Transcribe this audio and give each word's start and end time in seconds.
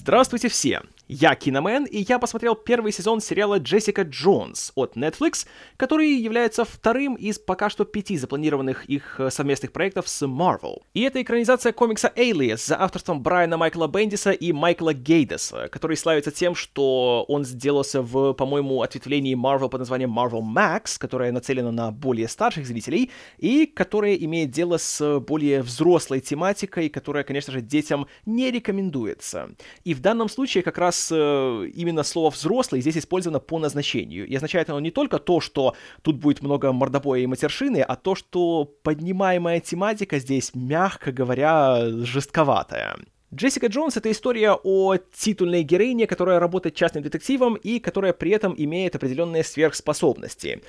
Здравствуйте 0.00 0.48
все! 0.48 0.80
Я 1.12 1.34
Киномен, 1.34 1.86
и 1.86 2.04
я 2.08 2.20
посмотрел 2.20 2.54
первый 2.54 2.92
сезон 2.92 3.20
сериала 3.20 3.58
«Джессика 3.58 4.02
Джонс» 4.02 4.70
от 4.76 4.96
Netflix, 4.96 5.44
который 5.76 6.12
является 6.12 6.64
вторым 6.64 7.16
из 7.16 7.36
пока 7.36 7.68
что 7.68 7.84
пяти 7.84 8.16
запланированных 8.16 8.84
их 8.84 9.18
э, 9.18 9.28
совместных 9.30 9.72
проектов 9.72 10.08
с 10.08 10.24
Marvel. 10.24 10.82
И 10.94 11.00
это 11.00 11.20
экранизация 11.20 11.72
комикса 11.72 12.12
Alias 12.14 12.68
за 12.68 12.80
авторством 12.80 13.24
Брайана 13.24 13.56
Майкла 13.56 13.88
Бендиса 13.88 14.30
и 14.30 14.52
Майкла 14.52 14.94
Гейдеса, 14.94 15.66
который 15.72 15.96
славится 15.96 16.30
тем, 16.30 16.54
что 16.54 17.24
он 17.26 17.44
сделался 17.44 18.02
в, 18.02 18.32
по-моему, 18.34 18.82
ответвлении 18.82 19.34
Marvel 19.34 19.68
под 19.68 19.80
названием 19.80 20.16
Marvel 20.16 20.42
Max, 20.42 20.96
которое 20.96 21.32
нацелено 21.32 21.72
на 21.72 21.90
более 21.90 22.28
старших 22.28 22.64
зрителей, 22.68 23.10
и 23.36 23.66
которое 23.66 24.14
имеет 24.14 24.52
дело 24.52 24.76
с 24.76 25.18
более 25.18 25.62
взрослой 25.62 26.20
тематикой, 26.20 26.88
которая, 26.88 27.24
конечно 27.24 27.52
же, 27.52 27.60
детям 27.60 28.06
не 28.26 28.52
рекомендуется. 28.52 29.50
И 29.82 29.92
в 29.92 30.00
данном 30.00 30.28
случае 30.28 30.62
как 30.62 30.78
раз 30.78 30.99
э, 31.10 31.70
именно 31.74 32.02
слово 32.02 32.30
«взрослый» 32.30 32.80
здесь 32.80 32.98
использовано 32.98 33.40
по 33.40 33.58
назначению. 33.58 34.26
И 34.26 34.34
означает 34.34 34.68
оно 34.70 34.80
не 34.80 34.90
только 34.90 35.18
то, 35.18 35.40
что 35.40 35.74
тут 36.02 36.16
будет 36.16 36.42
много 36.42 36.72
мордобоя 36.72 37.20
и 37.20 37.26
матершины, 37.26 37.82
а 37.82 37.96
то, 37.96 38.14
что 38.14 38.64
поднимаемая 38.82 39.60
тематика 39.60 40.18
здесь, 40.18 40.52
мягко 40.54 41.12
говоря, 41.12 41.88
жестковатая. 42.04 42.96
Джессика 43.32 43.68
Джонс— 43.68 43.96
это 43.96 44.10
история 44.10 44.58
о 44.60 44.96
титульной 44.96 45.62
героине, 45.62 46.08
которая 46.08 46.40
работает 46.40 46.74
частным 46.74 47.04
детективом 47.04 47.54
и 47.54 47.78
которая 47.78 48.12
при 48.12 48.32
этом 48.32 48.54
имеет 48.58 48.96
определенные 48.96 49.44
сверхспособности. 49.44 50.62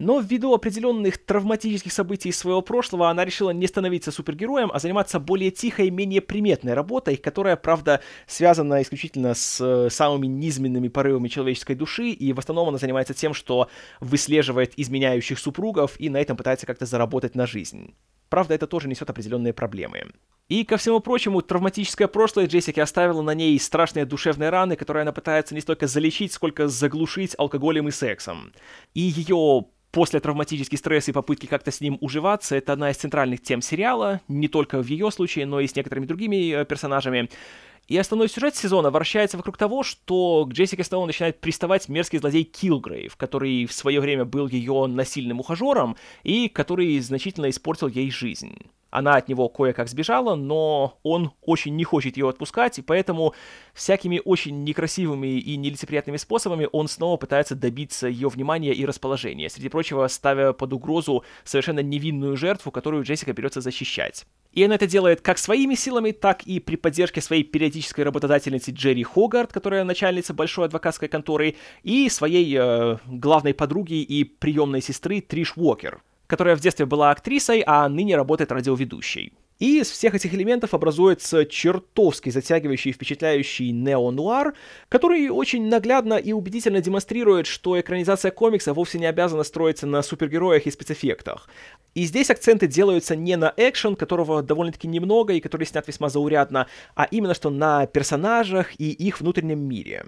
Но 0.00 0.18
ввиду 0.18 0.54
определенных 0.54 1.18
травматических 1.18 1.92
событий 1.92 2.32
своего 2.32 2.62
прошлого 2.62 3.10
она 3.10 3.22
решила 3.22 3.50
не 3.50 3.66
становиться 3.66 4.10
супергероем, 4.10 4.70
а 4.72 4.78
заниматься 4.78 5.20
более 5.20 5.50
тихой, 5.50 5.90
менее 5.90 6.22
приметной 6.22 6.72
работой, 6.72 7.18
которая, 7.18 7.54
правда, 7.56 8.00
связана 8.26 8.80
исключительно 8.80 9.34
с 9.34 9.60
э, 9.60 9.90
самыми 9.90 10.26
низменными 10.26 10.88
порывами 10.88 11.28
человеческой 11.28 11.74
души, 11.74 12.08
и 12.08 12.32
в 12.32 12.38
основном 12.38 12.70
она 12.70 12.78
занимается 12.78 13.12
тем, 13.12 13.34
что 13.34 13.68
выслеживает 14.00 14.72
изменяющих 14.78 15.38
супругов 15.38 16.00
и 16.00 16.08
на 16.08 16.16
этом 16.16 16.34
пытается 16.34 16.66
как-то 16.66 16.86
заработать 16.86 17.34
на 17.34 17.46
жизнь. 17.46 17.94
Правда, 18.30 18.54
это 18.54 18.66
тоже 18.66 18.88
несет 18.88 19.10
определенные 19.10 19.52
проблемы. 19.52 20.12
И, 20.50 20.64
ко 20.64 20.76
всему 20.78 20.98
прочему, 20.98 21.42
травматическое 21.42 22.08
прошлое 22.08 22.48
Джессики 22.48 22.80
оставило 22.80 23.22
на 23.22 23.34
ней 23.34 23.58
страшные 23.60 24.04
душевные 24.04 24.50
раны, 24.50 24.74
которые 24.74 25.02
она 25.02 25.12
пытается 25.12 25.54
не 25.54 25.60
столько 25.60 25.86
залечить, 25.86 26.32
сколько 26.32 26.66
заглушить 26.66 27.36
алкоголем 27.38 27.86
и 27.86 27.92
сексом. 27.92 28.52
И 28.92 29.00
ее 29.00 29.66
после 29.92 30.18
травматический 30.18 30.76
стресс 30.76 31.08
и 31.08 31.12
попытки 31.12 31.46
как-то 31.46 31.70
с 31.70 31.80
ним 31.80 31.98
уживаться, 32.00 32.56
это 32.56 32.72
одна 32.72 32.90
из 32.90 32.96
центральных 32.96 33.42
тем 33.42 33.62
сериала, 33.62 34.22
не 34.26 34.48
только 34.48 34.82
в 34.82 34.86
ее 34.88 35.12
случае, 35.12 35.46
но 35.46 35.60
и 35.60 35.68
с 35.68 35.76
некоторыми 35.76 36.06
другими 36.06 36.52
э, 36.52 36.64
персонажами. 36.64 37.30
И 37.86 37.96
основной 37.96 38.28
сюжет 38.28 38.56
сезона 38.56 38.90
вращается 38.90 39.36
вокруг 39.36 39.56
того, 39.56 39.84
что 39.84 40.46
к 40.46 40.52
Джессике 40.52 40.82
Стоун 40.82 41.06
начинает 41.06 41.40
приставать 41.40 41.88
мерзкий 41.88 42.18
злодей 42.18 42.42
Килгрейв, 42.42 43.14
который 43.14 43.66
в 43.66 43.72
свое 43.72 44.00
время 44.00 44.24
был 44.24 44.48
ее 44.48 44.88
насильным 44.88 45.38
ухажером 45.38 45.96
и 46.24 46.48
который 46.48 46.98
значительно 46.98 47.48
испортил 47.50 47.86
ей 47.86 48.10
жизнь. 48.10 48.56
Она 48.90 49.14
от 49.14 49.28
него 49.28 49.48
кое-как 49.48 49.88
сбежала, 49.88 50.34
но 50.34 50.98
он 51.02 51.32
очень 51.42 51.76
не 51.76 51.84
хочет 51.84 52.16
ее 52.16 52.28
отпускать, 52.28 52.78
и 52.78 52.82
поэтому 52.82 53.34
всякими 53.72 54.20
очень 54.24 54.64
некрасивыми 54.64 55.38
и 55.38 55.56
нелицеприятными 55.56 56.16
способами 56.16 56.68
он 56.72 56.88
снова 56.88 57.16
пытается 57.16 57.54
добиться 57.54 58.08
ее 58.08 58.28
внимания 58.28 58.72
и 58.72 58.84
расположения, 58.84 59.48
среди 59.48 59.68
прочего 59.68 60.06
ставя 60.08 60.52
под 60.52 60.72
угрозу 60.72 61.24
совершенно 61.44 61.80
невинную 61.80 62.36
жертву, 62.36 62.70
которую 62.70 63.04
Джессика 63.04 63.32
берется 63.32 63.60
защищать. 63.60 64.26
И 64.52 64.64
она 64.64 64.74
это 64.74 64.88
делает 64.88 65.20
как 65.20 65.38
своими 65.38 65.76
силами, 65.76 66.10
так 66.10 66.42
и 66.42 66.58
при 66.58 66.74
поддержке 66.74 67.20
своей 67.20 67.44
периодической 67.44 68.04
работодательницы 68.04 68.72
Джерри 68.72 69.04
Хогарт, 69.04 69.52
которая 69.52 69.84
начальница 69.84 70.34
большой 70.34 70.66
адвокатской 70.66 71.08
конторы, 71.08 71.54
и 71.84 72.08
своей 72.08 72.56
э, 72.58 72.96
главной 73.06 73.54
подруги 73.54 74.02
и 74.02 74.24
приемной 74.24 74.82
сестры 74.82 75.20
Триш 75.20 75.52
Уокер, 75.56 76.02
которая 76.30 76.54
в 76.54 76.60
детстве 76.60 76.86
была 76.86 77.10
актрисой, 77.10 77.64
а 77.66 77.88
ныне 77.88 78.16
работает 78.16 78.52
радиоведущей. 78.52 79.32
И 79.58 79.80
из 79.80 79.90
всех 79.90 80.14
этих 80.14 80.32
элементов 80.32 80.72
образуется 80.72 81.44
чертовски 81.44 82.30
затягивающий 82.30 82.92
и 82.92 82.94
впечатляющий 82.94 83.72
нео-нуар, 83.72 84.54
который 84.88 85.28
очень 85.28 85.68
наглядно 85.68 86.14
и 86.14 86.32
убедительно 86.32 86.80
демонстрирует, 86.80 87.46
что 87.46 87.78
экранизация 87.78 88.30
комикса 88.30 88.72
вовсе 88.72 88.98
не 88.98 89.06
обязана 89.06 89.42
строиться 89.42 89.86
на 89.86 90.02
супергероях 90.02 90.66
и 90.66 90.70
спецэффектах. 90.70 91.50
И 91.94 92.04
здесь 92.04 92.30
акценты 92.30 92.68
делаются 92.68 93.16
не 93.16 93.36
на 93.36 93.52
экшен, 93.56 93.96
которого 93.96 94.42
довольно-таки 94.42 94.88
немного 94.88 95.34
и 95.34 95.40
который 95.40 95.66
снят 95.66 95.86
весьма 95.86 96.08
заурядно, 96.08 96.68
а 96.94 97.04
именно 97.10 97.34
что 97.34 97.50
на 97.50 97.86
персонажах 97.86 98.80
и 98.80 98.90
их 98.92 99.20
внутреннем 99.20 99.58
мире. 99.58 100.06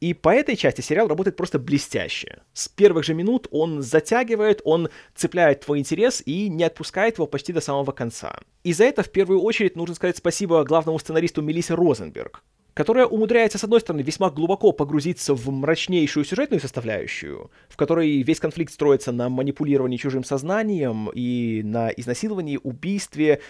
И 0.00 0.14
по 0.14 0.28
этой 0.28 0.54
части 0.54 0.80
сериал 0.80 1.08
работает 1.08 1.36
просто 1.36 1.58
блестяще. 1.58 2.42
С 2.52 2.68
первых 2.68 3.04
же 3.04 3.14
минут 3.14 3.48
он 3.50 3.82
затягивает, 3.82 4.60
он 4.64 4.90
цепляет 5.14 5.60
твой 5.64 5.80
интерес 5.80 6.22
и 6.24 6.48
не 6.48 6.62
отпускает 6.62 7.16
его 7.18 7.26
почти 7.26 7.52
до 7.52 7.60
самого 7.60 7.90
конца. 7.90 8.38
И 8.62 8.72
за 8.72 8.84
это 8.84 9.02
в 9.02 9.10
первую 9.10 9.40
очередь 9.40 9.74
нужно 9.74 9.96
сказать 9.96 10.16
спасибо 10.16 10.62
главному 10.62 11.00
сценаристу 11.00 11.42
Мелиссе 11.42 11.74
Розенберг, 11.74 12.44
которая 12.74 13.06
умудряется, 13.06 13.58
с 13.58 13.64
одной 13.64 13.80
стороны, 13.80 14.02
весьма 14.02 14.30
глубоко 14.30 14.70
погрузиться 14.70 15.34
в 15.34 15.50
мрачнейшую 15.50 16.24
сюжетную 16.24 16.60
составляющую, 16.60 17.50
в 17.68 17.76
которой 17.76 18.22
весь 18.22 18.38
конфликт 18.38 18.72
строится 18.72 19.10
на 19.10 19.28
манипулировании 19.28 19.96
чужим 19.96 20.22
сознанием 20.22 21.10
и 21.12 21.62
на 21.64 21.88
изнасиловании, 21.88 22.60
убийстве 22.62 23.40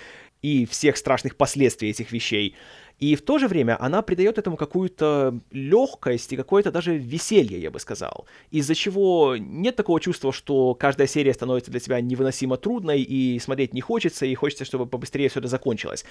и 0.41 0.65
всех 0.65 0.97
страшных 0.97 1.37
последствий 1.37 1.91
этих 1.91 2.11
вещей, 2.11 2.55
и 2.99 3.15
в 3.15 3.23
то 3.23 3.39
же 3.39 3.47
время 3.47 3.77
она 3.81 4.03
придает 4.03 4.39
этому 4.39 4.57
какую-то 4.57 5.39
легкость 5.53 6.33
и 6.33 6.37
какое-то 6.37 6.73
даже 6.73 6.97
веселье, 6.97 7.61
я 7.61 7.71
бы 7.71 7.79
сказал. 7.79 8.27
Из-за 8.51 8.75
чего 8.75 9.37
нет 9.39 9.77
такого 9.77 10.01
чувства, 10.01 10.33
что 10.33 10.75
каждая 10.75 11.07
серия 11.07 11.33
становится 11.33 11.71
для 11.71 11.81
тебя 11.81 12.01
невыносимо 12.01 12.57
трудной 12.57 13.03
и 13.03 13.39
смотреть 13.39 13.73
не 13.73 13.81
хочется, 13.81 14.27
и 14.27 14.35
хочется, 14.35 14.65
чтобы 14.65 14.87
побыстрее 14.87 15.29
все 15.29 15.39
это 15.39 15.49
закончилось. 15.49 16.05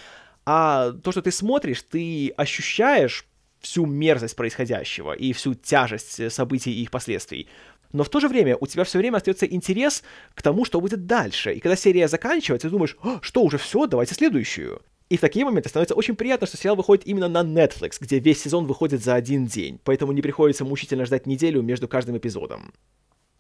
А 0.46 0.92
то, 0.92 1.12
что 1.12 1.22
ты 1.22 1.31
смотришь, 1.31 1.84
ты 1.84 2.30
ощущаешь 2.38 3.25
всю 3.59 3.86
мерзость 3.86 4.36
происходящего 4.36 5.14
и 5.14 5.34
всю 5.34 5.56
тяжесть 5.56 6.31
событий 6.31 6.72
и 6.72 6.84
их 6.84 6.92
последствий. 6.92 7.48
Но 7.92 8.04
в 8.04 8.09
то 8.09 8.19
же 8.19 8.28
время 8.28 8.56
у 8.59 8.68
тебя 8.68 8.84
все 8.84 8.98
время 8.98 9.18
остается 9.18 9.46
интерес 9.46 10.04
к 10.36 10.42
тому, 10.42 10.64
что 10.64 10.80
будет 10.80 11.06
дальше. 11.06 11.54
И 11.54 11.59
когда 11.59 11.75
серия 11.75 12.08
заканчивается, 12.08 12.68
ты 12.68 12.72
думаешь, 12.72 12.96
что, 13.22 13.42
уже 13.44 13.58
все, 13.58 13.88
давайте 13.88 14.14
следующую. 14.14 14.81
И 15.09 15.18
в 15.18 15.22
такие 15.22 15.45
моменты 15.45 15.69
становится 15.69 15.95
очень 15.95 16.16
приятно, 16.16 16.47
что 16.47 16.57
сериал 16.57 16.75
выходит 16.75 17.07
именно 17.07 17.29
на 17.29 17.41
Netflix, 17.41 17.97
где 18.00 18.19
весь 18.19 18.41
сезон 18.41 18.66
выходит 18.66 19.01
за 19.03 19.16
один 19.16 19.45
день, 19.45 19.79
поэтому 19.84 20.12
не 20.12 20.22
приходится 20.22 20.66
мучительно 20.66 21.06
ждать 21.06 21.25
неделю 21.25 21.62
между 21.62 21.88
каждым 21.88 22.18
эпизодом. 22.18 22.73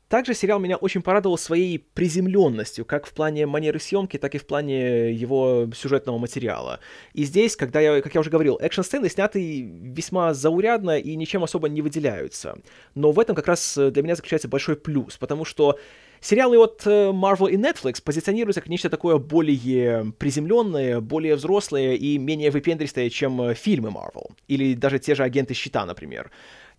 Также 0.07 0.33
сериал 0.33 0.59
меня 0.59 0.77
очень 0.77 1.01
порадовал 1.01 1.37
своей 1.37 1.79
приземленностью, 1.79 2.85
как 2.85 3.05
в 3.05 3.13
плане 3.13 3.45
манеры 3.45 3.77
съемки, 3.77 4.15
так 4.15 4.35
и 4.35 4.37
в 4.37 4.45
плане 4.45 5.11
его 5.11 5.67
сюжетного 5.75 6.17
материала. 6.17 6.79
И 7.11 7.25
здесь, 7.25 7.57
когда 7.57 7.81
я, 7.81 8.01
как 8.01 8.15
я 8.15 8.21
уже 8.21 8.29
говорил, 8.29 8.57
экшн-сцены 8.61 9.09
сняты 9.09 9.63
весьма 9.63 10.33
заурядно 10.33 10.97
и 10.97 11.13
ничем 11.17 11.43
особо 11.43 11.67
не 11.67 11.81
выделяются. 11.81 12.57
Но 12.95 13.11
в 13.11 13.19
этом 13.19 13.35
как 13.35 13.47
раз 13.47 13.77
для 13.77 14.01
меня 14.01 14.15
заключается 14.15 14.47
большой 14.47 14.77
плюс, 14.77 15.17
потому 15.17 15.43
что 15.43 15.77
Сериалы 16.21 16.57
от 16.57 16.83
э, 16.85 17.11
Marvel 17.11 17.49
и 17.51 17.57
Netflix 17.57 18.01
позиционируются 18.03 18.61
как 18.61 18.69
нечто 18.69 18.89
такое 18.89 19.17
более 19.17 20.11
приземленное, 20.17 20.99
более 20.99 21.35
взрослое 21.35 21.95
и 21.95 22.17
менее 22.17 22.51
выпендристое, 22.51 23.09
чем 23.09 23.41
э, 23.41 23.53
фильмы 23.53 23.89
Marvel. 23.89 24.31
Или 24.47 24.73
даже 24.73 24.99
те 24.99 25.15
же 25.15 25.23
агенты 25.23 25.53
щита, 25.53 25.85
например. 25.85 26.31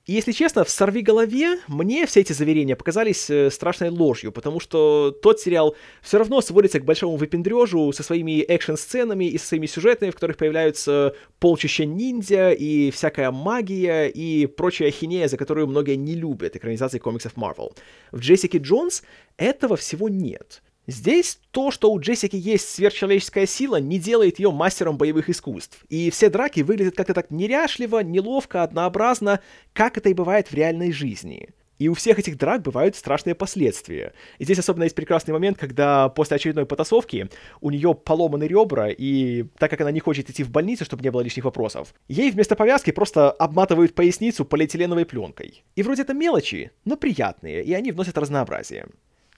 И 0.09 0.15
если 0.15 0.33
честно, 0.33 0.65
в 0.65 0.71
«Сорви 0.71 1.03
голове» 1.03 1.59
мне 1.69 2.07
все 2.07 2.21
эти 2.21 2.33
заверения 2.33 2.77
показались 2.77 3.29
э, 3.29 3.51
страшной 3.51 3.91
ложью, 3.91 4.33
потому 4.33 4.59
что 4.59 5.11
тот 5.11 5.39
сериал 5.39 5.77
все 6.01 6.17
равно 6.17 6.41
сводится 6.41 6.81
к 6.81 6.87
большому 6.87 7.17
выпендрежу 7.17 7.93
со 7.93 8.03
своими 8.03 8.41
экшн-сценами 8.41 9.27
и 9.27 9.37
со 9.37 9.49
своими 9.49 9.67
сюжетами, 9.67 10.09
в 10.09 10.15
которых 10.15 10.39
появляются 10.39 11.15
полчища 11.41 11.85
ниндзя 11.85 12.53
и 12.53 12.91
всякая 12.91 13.31
магия 13.31 14.07
и 14.07 14.47
прочая 14.47 14.89
ахинея, 14.89 15.29
за 15.29 15.37
которую 15.37 15.67
многие 15.67 15.97
не 15.97 16.15
любят 16.15 16.57
экранизации 16.57 16.99
комиксов 16.99 17.35
Marvel. 17.35 17.77
В 18.11 18.21
«Джессике 18.21 18.57
Джонс» 18.57 19.03
этого 19.37 19.77
всего 19.77 20.09
нет— 20.09 20.63
Здесь 20.89 21.39
то, 21.51 21.71
что 21.71 21.93
у 21.93 22.01
Джессики 22.01 22.37
есть 22.37 22.67
сверхчеловеческая 22.71 23.45
сила, 23.45 23.77
не 23.77 23.99
делает 23.99 24.39
ее 24.39 24.51
мастером 24.51 24.97
боевых 24.97 25.29
искусств. 25.29 25.85
И 25.91 26.09
все 26.09 26.31
драки 26.31 26.61
выглядят 26.61 26.97
как-то 26.97 27.13
так 27.13 27.31
неряшливо, 27.31 28.03
неловко, 28.03 28.63
однообразно, 28.63 29.41
как 29.75 29.99
это 29.99 30.09
и 30.09 30.15
бывает 30.15 30.49
в 30.49 30.55
реальной 30.55 30.91
жизни. 30.91 31.51
И 31.79 31.89
у 31.89 31.95
всех 31.95 32.19
этих 32.19 32.39
драк 32.39 32.63
бывают 32.63 32.97
страшные 32.97 33.35
последствия. 33.35 34.15
И 34.39 34.45
здесь 34.45 34.61
особенно 34.61 34.85
есть 34.85 34.97
прекрасный 34.97 35.33
момент, 35.33 35.59
когда 35.59 36.09
после 36.09 36.37
очередной 36.37 36.65
потасовки 36.65 37.29
у 37.61 37.71
нее 37.71 37.95
поломаны 37.95 38.45
ребра, 38.45 38.89
и 38.89 39.43
так 39.59 39.71
как 39.71 39.83
она 39.83 39.91
не 39.91 40.01
хочет 40.01 40.31
идти 40.31 40.43
в 40.43 40.51
больницу, 40.51 40.87
чтобы 40.87 41.03
не 41.03 41.11
было 41.11 41.21
лишних 41.21 41.45
вопросов, 41.45 41.93
ей 42.09 42.31
вместо 42.31 42.57
повязки 42.57 42.93
просто 42.93 43.31
обматывают 43.31 43.95
поясницу 43.95 44.47
полиэтиленовой 44.47 45.05
пленкой. 45.05 45.65
И 45.77 45.83
вроде 45.83 46.01
это 46.01 46.15
мелочи, 46.15 46.71
но 46.87 46.97
приятные, 46.97 47.63
и 47.63 47.75
они 47.75 47.93
вносят 47.93 48.17
разнообразие. 48.17 48.87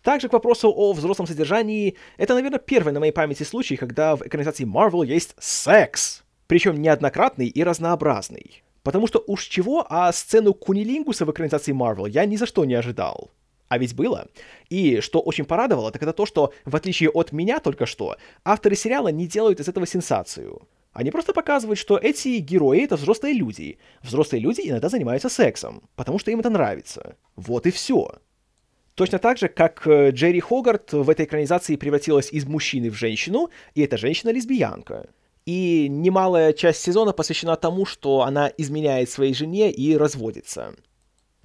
Также 0.02 0.28
к 0.28 0.32
вопросу 0.32 0.72
о 0.74 0.92
взрослом 0.92 1.26
содержании, 1.26 1.96
это, 2.16 2.34
наверное, 2.34 2.58
первый 2.58 2.92
на 2.92 3.00
моей 3.00 3.12
памяти 3.12 3.42
случай, 3.42 3.76
когда 3.76 4.16
в 4.16 4.26
экранизации 4.26 4.64
Marvel 4.64 5.04
есть 5.04 5.34
секс. 5.38 6.22
Причем 6.46 6.80
неоднократный 6.80 7.48
и 7.48 7.62
разнообразный. 7.62 8.62
Потому 8.82 9.06
что 9.06 9.22
уж 9.26 9.44
чего, 9.44 9.86
а 9.88 10.10
сцену 10.12 10.54
Кунилингуса 10.54 11.26
в 11.26 11.30
экранизации 11.30 11.74
Marvel 11.74 12.08
я 12.08 12.24
ни 12.24 12.36
за 12.36 12.46
что 12.46 12.64
не 12.64 12.74
ожидал. 12.74 13.30
А 13.68 13.78
ведь 13.78 13.94
было. 13.94 14.26
И 14.68 15.00
что 15.00 15.20
очень 15.20 15.44
порадовало, 15.44 15.92
так 15.92 16.02
это 16.02 16.12
то, 16.12 16.26
что, 16.26 16.52
в 16.64 16.74
отличие 16.74 17.10
от 17.10 17.30
меня 17.30 17.60
только 17.60 17.86
что, 17.86 18.16
авторы 18.44 18.74
сериала 18.74 19.08
не 19.08 19.28
делают 19.28 19.60
из 19.60 19.68
этого 19.68 19.86
сенсацию. 19.86 20.62
Они 20.92 21.12
просто 21.12 21.32
показывают, 21.32 21.78
что 21.78 21.96
эти 21.96 22.38
герои— 22.38 22.80
это 22.82 22.96
взрослые 22.96 23.34
люди. 23.34 23.78
Взрослые 24.02 24.40
люди 24.40 24.62
иногда 24.64 24.88
занимаются 24.88 25.28
сексом, 25.28 25.82
потому 25.94 26.18
что 26.18 26.32
им 26.32 26.40
это 26.40 26.50
нравится. 26.50 27.14
Вот 27.36 27.66
и 27.66 27.70
все. 27.70 28.14
Точно 28.94 29.18
так 29.18 29.38
же, 29.38 29.48
как 29.48 29.86
э, 29.86 30.10
Джерри 30.10 30.40
Хогарт 30.40 30.92
в 30.92 31.08
этой 31.08 31.24
экранизации 31.24 31.76
превратилась 31.76 32.32
из 32.32 32.44
мужчины 32.46 32.90
в 32.90 32.94
женщину, 32.94 33.50
и 33.74 33.82
эта 33.82 33.96
женщина 33.96 34.30
лесбиянка. 34.30 35.08
И 35.46 35.88
немалая 35.88 36.52
часть 36.52 36.82
сезона 36.82 37.12
посвящена 37.12 37.56
тому, 37.56 37.86
что 37.86 38.22
она 38.22 38.52
изменяет 38.58 39.10
своей 39.10 39.34
жене 39.34 39.70
и 39.70 39.96
разводится. 39.96 40.74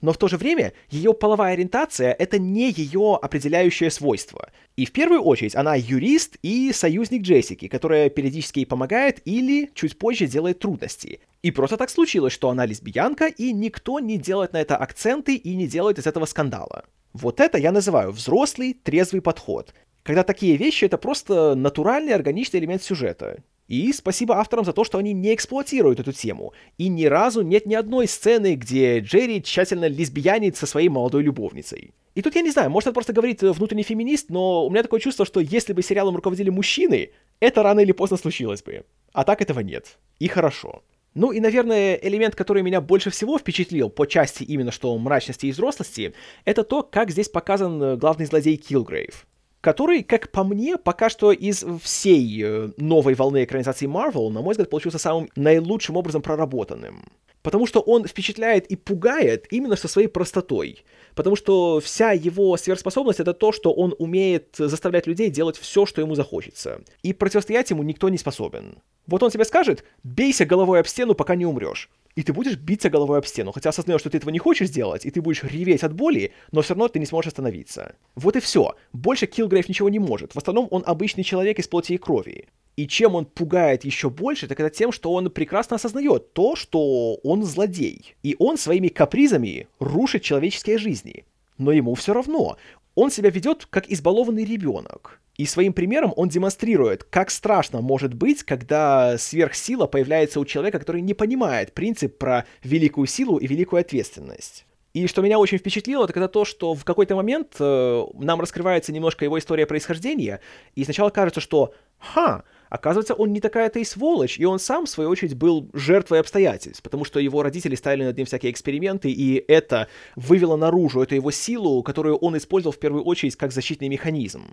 Но 0.01 0.13
в 0.13 0.17
то 0.17 0.27
же 0.27 0.37
время 0.37 0.73
ее 0.89 1.13
половая 1.13 1.53
ориентация— 1.53 2.11
это 2.19 2.37
не 2.37 2.71
ее 2.71 3.17
определяющее 3.19 3.89
свойство. 3.89 4.51
И 4.75 4.85
в 4.85 4.91
первую 4.91 5.21
очередь 5.21 5.55
она 5.55 5.75
юрист 5.75 6.35
и 6.43 6.71
союзник 6.73 7.23
Джессики, 7.23 7.67
которая 7.67 8.09
периодически 8.09 8.59
ей 8.59 8.65
помогает 8.65 9.21
или 9.25 9.71
чуть 9.73 9.97
позже 9.97 10.27
делает 10.27 10.59
трудности. 10.59 11.21
И 11.41 11.51
просто 11.51 11.77
так 11.77 11.89
случилось, 11.89 12.33
что 12.33 12.49
она 12.49 12.65
лесбиянка, 12.65 13.27
и 13.27 13.53
никто 13.53 13.99
не 13.99 14.17
делает 14.17 14.53
на 14.53 14.61
это 14.61 14.75
акценты 14.77 15.35
и 15.35 15.55
не 15.55 15.67
делает 15.67 15.97
из 15.97 16.05
этого 16.05 16.25
скандала. 16.25 16.85
Вот 17.15 17.39
это 17.39 17.57
я 17.57 17.71
называю 17.71 18.11
взрослый, 18.11 18.73
трезвый 18.73 19.21
подход. 19.21 19.73
Когда 20.03 20.23
такие 20.23 20.57
вещи— 20.57 20.83
это 20.85 20.97
просто 20.97 21.55
натуральный, 21.55 22.13
органичный 22.13 22.59
элемент 22.59 22.83
сюжета. 22.83 23.37
И 23.69 23.93
спасибо 23.93 24.35
авторам 24.37 24.65
за 24.65 24.73
то, 24.73 24.83
что 24.83 24.97
они 24.97 25.13
не 25.13 25.33
эксплуатируют 25.33 26.01
эту 26.01 26.11
тему. 26.11 26.51
И 26.77 26.89
ни 26.89 27.05
разу 27.05 27.41
нет 27.41 27.67
ни 27.67 27.73
одной 27.73 28.09
сцены, 28.09 28.55
где 28.55 28.99
Джерри 28.99 29.41
тщательно 29.41 29.85
лесбиянит 29.85 30.57
со 30.57 30.65
своей 30.65 30.89
молодой 30.89 31.23
любовницей. 31.23 31.93
И 32.15 32.21
тут 32.21 32.35
я 32.35 32.41
не 32.41 32.51
знаю, 32.51 32.69
может 32.69 32.87
это 32.87 32.93
просто 32.93 33.13
говорит 33.13 33.41
внутренний 33.41 33.83
феминист, 33.83 34.29
но 34.29 34.65
у 34.65 34.69
меня 34.69 34.83
такое 34.83 34.99
чувство, 34.99 35.25
что 35.25 35.39
если 35.39 35.71
бы 35.71 35.81
сериалом 35.83 36.17
руководили 36.17 36.49
мужчины, 36.49 37.11
это 37.39 37.63
рано 37.63 37.79
или 37.79 37.93
поздно 37.93 38.17
случилось 38.17 38.61
бы. 38.61 38.83
А 39.13 39.23
так 39.23 39.41
этого 39.41 39.61
нет. 39.61 39.99
И 40.19 40.27
хорошо. 40.27 40.83
Ну 41.15 41.31
и, 41.31 41.39
наверное, 41.39 41.95
элемент, 41.95 42.35
который 42.35 42.61
меня 42.61 42.81
больше 42.81 43.09
всего 43.09 43.39
впечатлил 43.39 43.89
по 43.89 44.05
части 44.05 44.43
именно 44.43 44.71
что 44.71 44.95
мрачности 44.97 45.47
и 45.47 45.51
взрослости, 45.51 46.13
это 46.43 46.63
то, 46.63 46.83
как 46.83 47.09
здесь 47.09 47.29
показан 47.29 47.97
главный 47.97 48.25
злодей 48.25 48.57
Килгрейв 48.57 49.25
который, 49.61 50.03
как 50.03 50.29
по 50.29 50.43
мне, 50.43 50.77
пока 50.77 51.09
что 51.09 51.31
из 51.31 51.65
всей 51.81 52.43
э, 52.43 52.69
новой 52.77 53.15
волны 53.15 53.43
экранизации 53.43 53.87
Marvel, 53.87 54.29
на 54.29 54.43
мой 54.43 54.51
взгляд, 54.51 54.69
получился 54.69 54.99
самым 54.99 55.27
наилучшим 55.35 55.97
образом 55.97 56.21
проработанным. 56.21 57.03
Потому 57.45 57.67
что 57.67 57.79
он 57.79 58.07
впечатляет 58.07 58.65
и 58.71 58.75
пугает 58.75 59.45
именно 59.51 59.75
со 59.75 59.87
своей 59.87 60.07
простотой. 60.07 60.83
Потому 61.13 61.35
что 61.35 61.79
вся 61.79 62.11
его 62.11 62.57
сверхспособность 62.57 63.19
это 63.19 63.35
то, 63.35 63.51
что 63.51 63.71
он 63.71 63.93
умеет 63.99 64.55
заставлять 64.57 65.05
людей 65.05 65.29
делать 65.29 65.55
все, 65.55 65.85
что 65.85 66.01
ему 66.01 66.15
захочется. 66.15 66.81
И 67.03 67.13
противостоять 67.13 67.69
ему 67.69 67.83
никто 67.83 68.09
не 68.09 68.17
способен. 68.17 68.79
Вот 69.05 69.21
он 69.21 69.29
тебе 69.29 69.45
скажет, 69.45 69.83
бейся 70.01 70.45
головой 70.45 70.79
об 70.79 70.87
стену, 70.87 71.13
пока 71.13 71.35
не 71.35 71.45
умрешь 71.45 71.91
и 72.15 72.23
ты 72.23 72.33
будешь 72.33 72.55
биться 72.55 72.89
головой 72.89 73.19
об 73.19 73.25
стену, 73.25 73.51
хотя 73.51 73.69
осознаешь, 73.69 73.99
что 73.99 74.09
ты 74.09 74.17
этого 74.17 74.31
не 74.31 74.39
хочешь 74.39 74.69
сделать, 74.69 75.05
и 75.05 75.11
ты 75.11 75.21
будешь 75.21 75.43
реветь 75.43 75.83
от 75.83 75.93
боли, 75.93 76.31
но 76.51 76.61
все 76.61 76.73
равно 76.73 76.87
ты 76.87 76.99
не 76.99 77.05
сможешь 77.05 77.27
остановиться. 77.27 77.95
Вот 78.15 78.35
и 78.35 78.39
все. 78.39 78.75
Больше 78.93 79.27
Килгрейв 79.27 79.67
ничего 79.67 79.89
не 79.89 79.99
может. 79.99 80.33
В 80.33 80.37
основном 80.37 80.67
он 80.71 80.83
обычный 80.85 81.23
человек 81.23 81.59
из 81.59 81.67
плоти 81.67 81.93
и 81.93 81.97
крови. 81.97 82.47
И 82.77 82.87
чем 82.87 83.15
он 83.15 83.25
пугает 83.25 83.85
еще 83.85 84.09
больше, 84.09 84.47
так 84.47 84.59
это 84.59 84.69
тем, 84.69 84.91
что 84.91 85.13
он 85.13 85.29
прекрасно 85.29 85.75
осознает 85.75 86.33
то, 86.33 86.55
что 86.55 87.15
он 87.15 87.43
злодей. 87.43 88.15
И 88.23 88.35
он 88.39 88.57
своими 88.57 88.87
капризами 88.87 89.67
рушит 89.79 90.23
человеческие 90.23 90.77
жизни. 90.77 91.25
Но 91.57 91.71
ему 91.71 91.95
все 91.95 92.13
равно. 92.13 92.57
Он 92.95 93.11
себя 93.11 93.29
ведет 93.29 93.65
как 93.65 93.89
избалованный 93.89 94.45
ребенок. 94.45 95.21
И 95.37 95.45
своим 95.45 95.73
примером 95.73 96.13
он 96.15 96.29
демонстрирует, 96.29 97.03
как 97.03 97.29
страшно 97.29 97.81
может 97.81 98.13
быть, 98.13 98.43
когда 98.43 99.17
сверхсила 99.17 99.85
появляется 99.85 100.39
у 100.39 100.45
человека, 100.45 100.79
который 100.79 101.01
не 101.01 101.13
понимает 101.13 101.73
принцип 101.73 102.17
про 102.17 102.45
великую 102.63 103.07
силу 103.07 103.37
и 103.37 103.47
великую 103.47 103.81
ответственность. 103.81 104.65
И 104.93 105.07
что 105.07 105.21
меня 105.21 105.39
очень 105.39 105.57
впечатлило, 105.57 106.07
так 106.07 106.15
это 106.15 106.29
то, 106.29 106.45
что 106.45 106.73
в 106.73 106.85
какой-то 106.85 107.17
момент 107.17 107.57
э, 107.59 108.03
нам 108.13 108.39
раскрывается 108.39 108.93
немножко 108.93 109.25
его 109.25 109.37
история 109.37 109.65
происхождения, 109.65 110.39
и 110.73 110.85
сначала 110.85 111.09
кажется, 111.09 111.41
что 111.41 111.73
«Ха, 111.99 112.43
оказывается, 112.69 113.13
он 113.13 113.33
не 113.33 113.41
такая-то 113.41 113.79
и 113.79 113.83
сволочь, 113.83 114.39
и 114.39 114.45
он 114.45 114.57
сам, 114.57 114.85
в 114.85 114.89
свою 114.89 115.09
очередь, 115.09 115.35
был 115.35 115.69
жертвой 115.73 116.21
обстоятельств, 116.21 116.81
потому 116.81 117.03
что 117.03 117.19
его 117.19 117.43
родители 117.43 117.75
ставили 117.75 118.05
над 118.05 118.15
ним 118.15 118.25
всякие 118.25 118.53
эксперименты, 118.53 119.11
и 119.11 119.43
это 119.49 119.89
вывело 120.15 120.55
наружу 120.55 121.01
эту 121.01 121.15
его 121.15 121.29
силу, 121.31 121.83
которую 121.83 122.15
он 122.15 122.37
использовал 122.37 122.71
в 122.71 122.79
первую 122.79 123.03
очередь 123.03 123.35
как 123.35 123.51
защитный 123.51 123.89
механизм. 123.89 124.45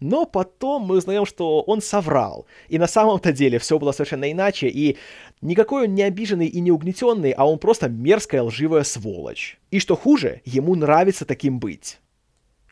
Но 0.00 0.24
потом 0.26 0.82
мы 0.82 0.98
узнаем, 0.98 1.26
что 1.26 1.60
он 1.62 1.80
соврал. 1.80 2.46
И 2.68 2.78
на 2.78 2.86
самом-то 2.86 3.32
деле 3.32 3.58
все 3.58 3.78
было 3.78 3.92
совершенно 3.92 4.30
иначе, 4.30 4.68
и 4.68 4.96
никакой 5.40 5.84
он 5.86 5.94
не 5.94 6.02
обиженный 6.02 6.46
и 6.46 6.60
не 6.60 6.70
угнетенный, 6.70 7.32
а 7.32 7.44
он 7.44 7.58
просто 7.58 7.88
мерзкая 7.88 8.42
лживая 8.42 8.84
сволочь. 8.84 9.58
И 9.70 9.80
что 9.80 9.96
хуже, 9.96 10.40
ему 10.44 10.74
нравится 10.74 11.24
таким 11.24 11.58
быть. 11.58 11.98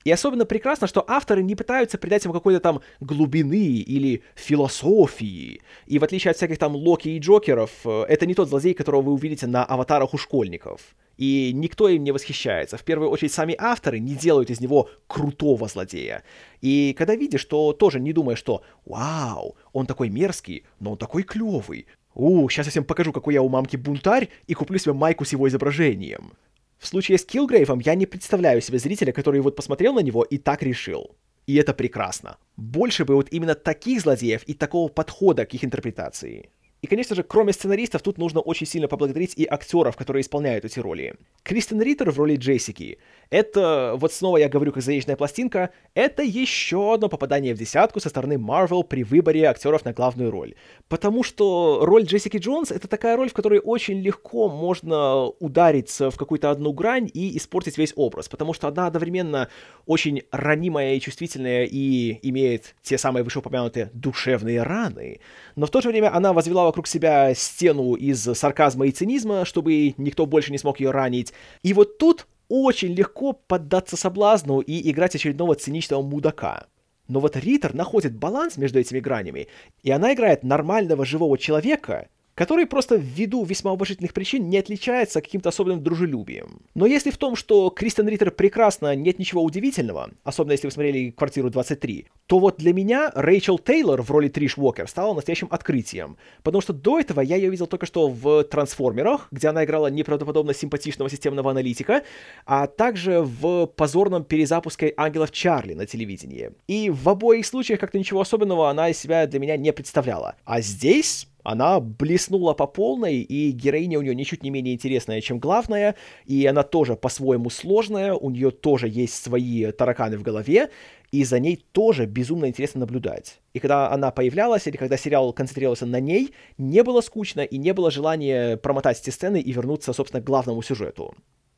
И 0.07 0.11
особенно 0.13 0.47
прекрасно, 0.47 0.87
что 0.87 1.05
авторы 1.09 1.43
не 1.43 1.57
пытаются 1.57 1.99
придать 1.99 2.23
ему 2.23 2.33
какой-то 2.33 2.61
там 2.61 2.81
глубины 3.01 3.57
или 3.57 4.23
философии. 4.37 5.61
И 5.87 5.99
в 5.99 6.05
отличие 6.05 6.31
от 6.31 6.37
всяких 6.37 6.59
там 6.59 6.77
Локи 6.77 7.09
и 7.09 7.19
Джокеров, 7.19 7.73
э, 7.85 8.05
это 8.09 8.25
не 8.25 8.35
тот 8.35 8.49
злодей, 8.49 8.73
которого 8.73 9.03
вы 9.03 9.13
увидите 9.15 9.49
на 9.49 9.65
аватарах 9.65 10.15
у 10.15 10.17
школьников. 10.17 10.95
И 11.17 11.51
никто 11.53 11.89
им 11.89 12.05
не 12.05 12.13
восхищается. 12.13 12.77
В 12.77 12.85
первую 12.85 13.11
очередь 13.11 13.33
сами 13.33 13.57
авторы 13.59 13.99
не 13.99 14.15
делают 14.15 14.49
из 14.49 14.61
него 14.61 14.89
крутого 15.09 15.67
злодея. 15.67 16.23
И 16.61 16.95
когда 16.97 17.17
видишь, 17.17 17.45
то 17.45 17.73
тоже 17.73 17.99
не 17.99 18.13
думаешь, 18.13 18.39
что 18.39 18.63
«Вау, 18.85 19.57
он 19.73 19.87
такой 19.87 20.09
мерзкий, 20.09 20.63
но 20.79 20.93
он 20.93 20.99
такой 20.99 21.25
клевый. 21.25 21.89
У, 22.15 22.49
сейчас 22.49 22.67
я 22.67 22.71
всем 22.71 22.85
покажу, 22.85 23.13
какой 23.13 23.35
я 23.35 23.43
у 23.43 23.49
мамки 23.49 23.75
бунтарь, 23.75 24.29
и 24.47 24.55
куплю 24.55 24.79
себе 24.79 24.93
майку 24.93 25.25
с 25.25 25.33
его 25.33 25.49
изображением». 25.49 26.35
В 26.79 26.87
случае 26.87 27.19
с 27.19 27.25
Килгрейвом 27.25 27.81
я 27.81 27.95
не 27.95 28.07
представляю 28.07 28.61
себе 28.61 28.79
зрителя, 28.79 29.13
который 29.13 29.41
вот 29.41 29.57
посмотрел 29.57 29.95
на 29.95 30.01
него 30.01 30.23
и 30.23 30.39
так 30.39 30.63
решил. 30.63 31.17
И 31.47 31.55
это 31.55 31.75
прекрасно. 31.75 32.39
Больше 32.57 33.05
бы 33.05 33.15
вот 33.15 33.29
именно 33.31 33.55
таких 33.55 34.01
злодеев 34.01 34.43
и 34.45 34.55
такого 34.55 34.89
подхода 34.89 35.47
к 35.47 35.55
их 35.55 35.65
интерпретации. 35.65 36.51
И, 36.87 36.89
конечно 36.89 37.17
же, 37.17 37.25
кроме 37.25 37.53
сценаристов, 37.53 38.03
тут 38.03 38.17
нужно 38.17 38.39
очень 38.39 38.65
сильно 38.65 38.87
поблагодарить 38.87 39.35
и 39.37 39.45
актеров, 39.45 39.97
которые 39.97 40.21
исполняют 40.21 40.65
эти 40.65 40.79
роли. 40.79 41.17
Кристен 41.43 41.83
Риттер 41.83 42.13
в 42.13 42.19
роли 42.19 42.37
Джессики. 42.37 42.99
Это, 43.29 43.95
вот 43.97 44.13
снова 44.13 44.37
я 44.37 44.49
говорю 44.49 44.71
как 44.71 44.85
заезженная 44.85 45.17
пластинка, 45.17 45.71
это 45.95 46.23
еще 46.23 46.95
одно 46.95 47.09
попадание 47.09 47.57
в 47.57 47.59
десятку 47.59 47.99
со 47.99 48.09
стороны 48.09 48.35
Marvel 48.35 48.85
при 48.85 49.03
выборе 49.03 49.47
актеров 49.47 49.85
на 49.85 49.93
главную 49.93 50.31
роль. 50.31 50.55
Потому 50.89 51.25
что 51.25 51.81
роль 51.83 52.05
Джессики 52.05 52.37
Джонс— 52.37 52.71
это 52.73 52.87
такая 52.87 53.17
роль, 53.17 53.31
в 53.31 53.33
которой 53.33 53.59
очень 53.59 53.99
легко 54.01 54.49
можно 54.49 55.25
удариться 55.25 56.13
в 56.13 56.17
какую-то 56.17 56.53
одну 56.53 56.73
грань 56.73 57.11
и 57.13 57.37
испортить 57.37 57.79
весь 57.79 57.95
образ, 57.97 58.29
потому 58.29 58.55
что 58.55 58.69
она 58.69 58.87
одновременно 58.87 59.49
очень 59.87 60.23
ранимая 60.31 60.95
и 60.95 61.01
чувствительная 61.01 61.65
и 61.65 62.21
имеет 62.23 62.77
те 62.83 62.97
самые 62.97 63.25
вышеупомянутые 63.25 63.91
душевные 63.93 64.63
раны, 64.63 65.19
но 65.57 65.67
в 65.67 65.71
то 65.71 65.81
же 65.81 65.89
время 65.89 66.15
она 66.15 66.33
возвела 66.33 66.69
вокруг 66.77 66.89
себя 66.89 67.35
стену 67.35 67.95
из 67.95 68.21
сарказма 68.21 68.87
и 68.87 68.93
цинизма, 68.93 69.47
чтобы 69.47 69.95
никто 69.97 70.27
больше 70.27 70.53
не 70.53 70.59
смог 70.59 70.79
ее 70.79 70.91
ранить. 70.91 71.33
И 71.63 71.73
вот 71.73 71.97
тут 71.97 72.27
очень 72.51 72.93
легко 72.93 73.33
поддаться 73.33 73.97
соблазну 73.97 74.61
и 74.61 74.91
играть 74.91 75.15
очередного 75.15 75.55
циничного 75.55 76.03
мудака. 76.03 76.67
Но 77.09 77.21
вот 77.21 77.35
Риттер 77.35 77.73
находит 77.73 78.15
баланс 78.15 78.59
между 78.59 78.79
этими 78.79 79.01
гранями, 79.01 79.49
и 79.83 79.91
она 79.91 80.13
играет 80.13 80.43
нормального 80.43 81.07
живого 81.07 81.39
человека, 81.39 82.09
который 82.37 82.67
просто 82.67 82.97
ввиду 82.97 83.45
весьма 83.45 83.73
уважительных 83.73 84.13
причин 84.13 84.49
не 84.49 84.59
отличается 84.59 85.21
каким-то 85.21 85.49
особенным 85.49 85.83
дружелюбием. 85.83 86.61
Но 86.75 86.87
если 86.87 87.11
в 87.11 87.17
том, 87.17 87.35
что 87.35 87.71
Кристен 87.71 88.07
Риттер 88.07 88.31
прекрасно, 88.31 88.95
нет 88.95 89.19
ничего 89.19 89.43
удивительного, 89.43 90.11
особенно 90.23 90.53
если 90.53 90.67
вы 90.67 90.71
смотрели 90.71 91.11
«Квартиру 91.11 91.49
23», 91.49 92.07
то 92.27 92.39
вот 92.39 92.59
для 92.59 92.75
меня 92.75 93.11
Рэйчел 93.15 93.59
Тейлор 93.59 94.03
в 94.03 94.11
роли 94.11 94.29
Триш 94.29 94.59
Уокер 94.59 94.87
стала 94.87 95.15
настоящим 95.15 95.49
открытием, 95.51 96.19
потому 96.43 96.61
что 96.61 96.75
до 96.75 97.01
этого 97.01 97.23
я 97.23 97.37
ее 97.37 97.49
видел 97.49 97.67
только 97.67 97.87
что 97.87 98.09
в 98.09 98.45
«Трансформерах», 98.45 99.29
где 99.31 99.49
она 99.49 99.65
играла 99.65 99.87
неправдоподобно 99.87 100.53
симпатичного 100.53 101.09
системного 101.09 101.53
аналитика, 101.53 102.03
а 102.45 102.67
также 102.67 103.23
в 103.23 103.67
позорном 103.67 104.25
перезапуске 104.25 104.93
«Ангелов 104.99 105.31
Чарли» 105.31 105.73
на 105.73 105.87
телевидении. 105.87 106.51
И 106.67 106.91
в 106.91 107.09
обоих 107.09 107.47
случаях 107.47 107.81
как-то 107.81 107.99
ничего 107.99 108.21
особенного 108.21 108.69
она 108.69 108.91
из 108.91 108.99
себя 108.99 109.27
для 109.27 109.41
меня 109.41 109.57
не 109.57 109.73
представляла. 109.73 110.35
А 110.45 110.61
здесь 110.61 111.29
она 111.47 111.79
блеснула 111.79 112.55
по 112.55 112.67
полной, 112.67 113.19
и 113.19 113.53
героиня 113.53 114.01
у 114.01 114.03
нее 114.03 114.17
ничуть 114.17 114.43
не 114.43 114.51
менее 114.51 114.75
интересная, 114.75 115.21
чем 115.21 115.39
главная, 115.39 115.95
и 116.25 116.45
она 116.45 116.65
тоже 116.65 116.97
по-своему 116.97 117.51
сложная, 117.51 118.15
у 118.15 118.31
нее 118.31 118.51
тоже 118.51 118.89
есть 118.89 119.15
свои 119.15 119.71
тараканы 119.71 120.19
в 120.19 120.23
голове, 120.23 120.71
и 121.13 121.23
за 121.23 121.39
ней 121.39 121.65
тоже 121.71 122.07
безумно 122.07 122.47
интересно 122.47 122.81
наблюдать. 122.81 123.41
И 123.55 123.61
когда 123.61 123.93
она 123.93 124.11
появлялась, 124.11 124.67
или 124.67 124.77
когда 124.77 124.97
сериал 124.97 125.33
концентрировался 125.33 125.87
на 125.87 126.01
ней, 126.01 126.35
не 126.59 126.83
было 126.83 127.01
скучно 127.01 127.43
и 127.43 127.59
не 127.59 127.73
было 127.73 127.93
желания 127.93 128.57
промотать 128.57 129.01
эти 129.01 129.11
сцены 129.11 129.41
и 129.41 129.53
вернуться, 129.53 129.93
собственно, 129.93 130.21
к 130.21 130.27
главному 130.27 130.63
сюжету. 130.63 131.15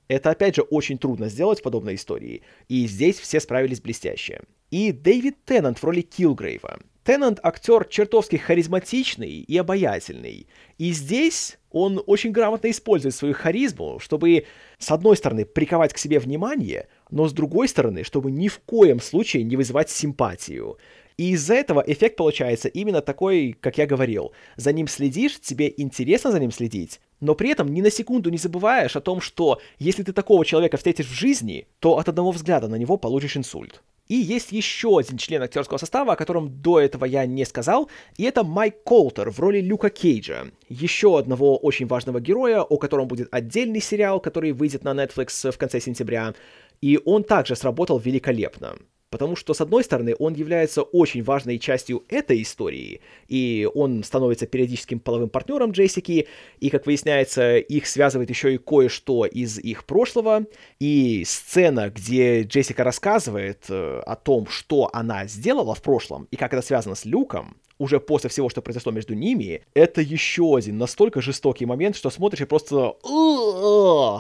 Это, 0.09 0.31
опять 0.31 0.57
же, 0.57 0.63
очень 0.63 0.99
трудно 0.99 1.29
сделать 1.29 1.61
в 1.61 1.63
подобной 1.63 1.95
истории, 1.95 2.43
и 2.69 2.87
здесь 2.87 3.19
все 3.19 3.41
справились 3.41 3.81
блестяще. 3.81 4.41
И 4.71 4.93
Дэвид 4.93 5.45
Теннант 5.45 5.79
в 5.79 5.85
роли 5.85 6.01
Килгрейва. 6.01 6.81
Теннант 7.05 7.41
актер 7.43 7.87
чертовски 7.87 8.37
харизматичный 8.37 9.31
и 9.31 9.57
обаятельный. 9.57 10.47
И 10.77 10.93
здесь 10.93 11.59
он 11.71 12.03
очень 12.07 12.33
грамотно 12.33 12.71
использует 12.71 13.15
свою 13.15 13.33
харизму, 13.33 13.99
чтобы, 13.99 14.45
с 14.79 14.91
одной 14.91 15.17
стороны, 15.17 15.47
приковать 15.47 15.95
к 15.95 15.99
себе 15.99 16.19
внимание, 16.19 16.87
но 17.11 17.27
с 17.27 17.33
другой 17.33 17.69
стороны, 17.69 18.05
чтобы 18.05 18.31
ни 18.31 18.49
в 18.49 18.59
коем 18.59 19.01
случае 19.01 19.45
не 19.45 19.57
вызывать 19.57 19.89
симпатию. 19.89 20.77
И 21.19 21.33
из-за 21.33 21.55
этого 21.55 21.83
эффект 21.85 22.17
получается 22.17 22.69
именно 22.69 23.01
такой, 23.03 23.57
как 23.61 23.77
я 23.77 23.87
говорил. 23.87 24.33
За 24.57 24.73
ним 24.73 24.87
следишь, 24.87 25.41
тебе 25.41 25.75
интересно 25.77 26.31
за 26.31 26.39
ним 26.39 26.53
следить, 26.53 27.01
но 27.21 27.35
при 27.35 27.51
этом 27.51 27.75
ни 27.75 27.81
на 27.81 27.91
секунду 27.91 28.31
не 28.31 28.39
забываешь 28.39 28.95
о 28.95 29.01
том, 29.01 29.21
что 29.21 29.61
если 29.81 30.05
ты 30.05 30.13
такого 30.13 30.45
человека 30.45 30.77
встретишь 30.77 31.09
в 31.09 31.13
жизни, 31.13 31.67
то 31.81 31.99
от 31.99 32.09
одного 32.09 32.31
взгляда 32.31 32.69
на 32.69 32.77
него 32.77 32.97
получишь 32.97 33.37
инсульт. 33.37 33.83
И 34.07 34.15
есть 34.15 34.53
еще 34.53 34.97
один 34.97 35.19
член 35.19 35.43
актерского 35.43 35.77
состава, 35.79 36.13
о 36.13 36.17
котором 36.17 36.63
до 36.63 36.81
этого 36.81 37.05
я 37.05 37.27
не 37.27 37.45
сказал, 37.45 37.91
и 38.17 38.23
это 38.23 38.45
Майк 38.45 38.85
Колтер 38.85 39.31
в 39.31 39.41
роли 39.41 39.61
Люка 39.61 39.91
Кейджа. 39.91 40.47
Еще 40.69 41.19
одного 41.19 41.59
очень 41.59 41.89
важного 41.89 42.21
героя, 42.21 42.63
о 42.63 42.79
котором 42.79 43.09
будет 43.09 43.29
отдельный 43.33 43.81
сериал, 43.81 44.21
который 44.21 44.53
выйдет 44.53 44.85
на 44.85 44.95
Netflix 44.95 45.51
в 45.51 45.59
конце 45.59 45.81
сентября. 45.81 46.35
И 46.81 46.99
он 47.05 47.25
также 47.25 47.57
сработал 47.57 47.99
великолепно. 47.99 48.79
Потому 49.11 49.37
что, 49.37 49.55
с 49.55 49.61
одной 49.61 49.85
стороны, 49.85 50.15
он 50.19 50.35
является 50.35 50.83
очень 50.83 51.23
важной 51.23 51.59
частью 51.59 52.05
этой 52.09 52.43
истории, 52.43 53.01
и 53.27 53.69
он 53.75 54.05
становится 54.05 54.47
периодическим 54.47 55.01
половым 55.01 55.31
партнером 55.31 55.71
Джессики, 55.71 56.29
и, 56.61 56.71
как 56.71 56.87
выясняется, 56.87 57.57
их 57.57 57.87
связывает 57.87 58.29
еще 58.29 58.55
и 58.55 58.59
кое-что 58.59 59.25
из 59.25 59.59
их 59.59 59.85
прошлого, 59.87 60.45
и 60.79 61.25
сцена, 61.27 61.91
где 61.91 62.43
Джессика 62.43 62.85
рассказывает 62.85 63.65
э, 63.69 64.01
о 64.05 64.17
том, 64.17 64.47
что 64.47 64.91
она 64.93 65.27
сделала 65.27 65.75
в 65.75 65.83
прошлом, 65.83 66.29
и 66.31 66.37
как 66.37 66.53
это 66.53 66.63
связано 66.63 66.95
с 66.95 67.05
Люком, 67.05 67.57
уже 67.79 68.01
после 68.01 68.29
всего, 68.31 68.49
что 68.49 68.63
произошло 68.63 68.93
между 68.93 69.15
ними, 69.15 69.63
это 69.75 70.01
еще 70.01 70.57
один 70.57 70.79
настолько 70.79 71.21
жестокий 71.21 71.67
момент, 71.67 71.97
что 71.97 72.11
смотришь 72.11 72.43
и 72.43 72.45
просто 72.45 72.95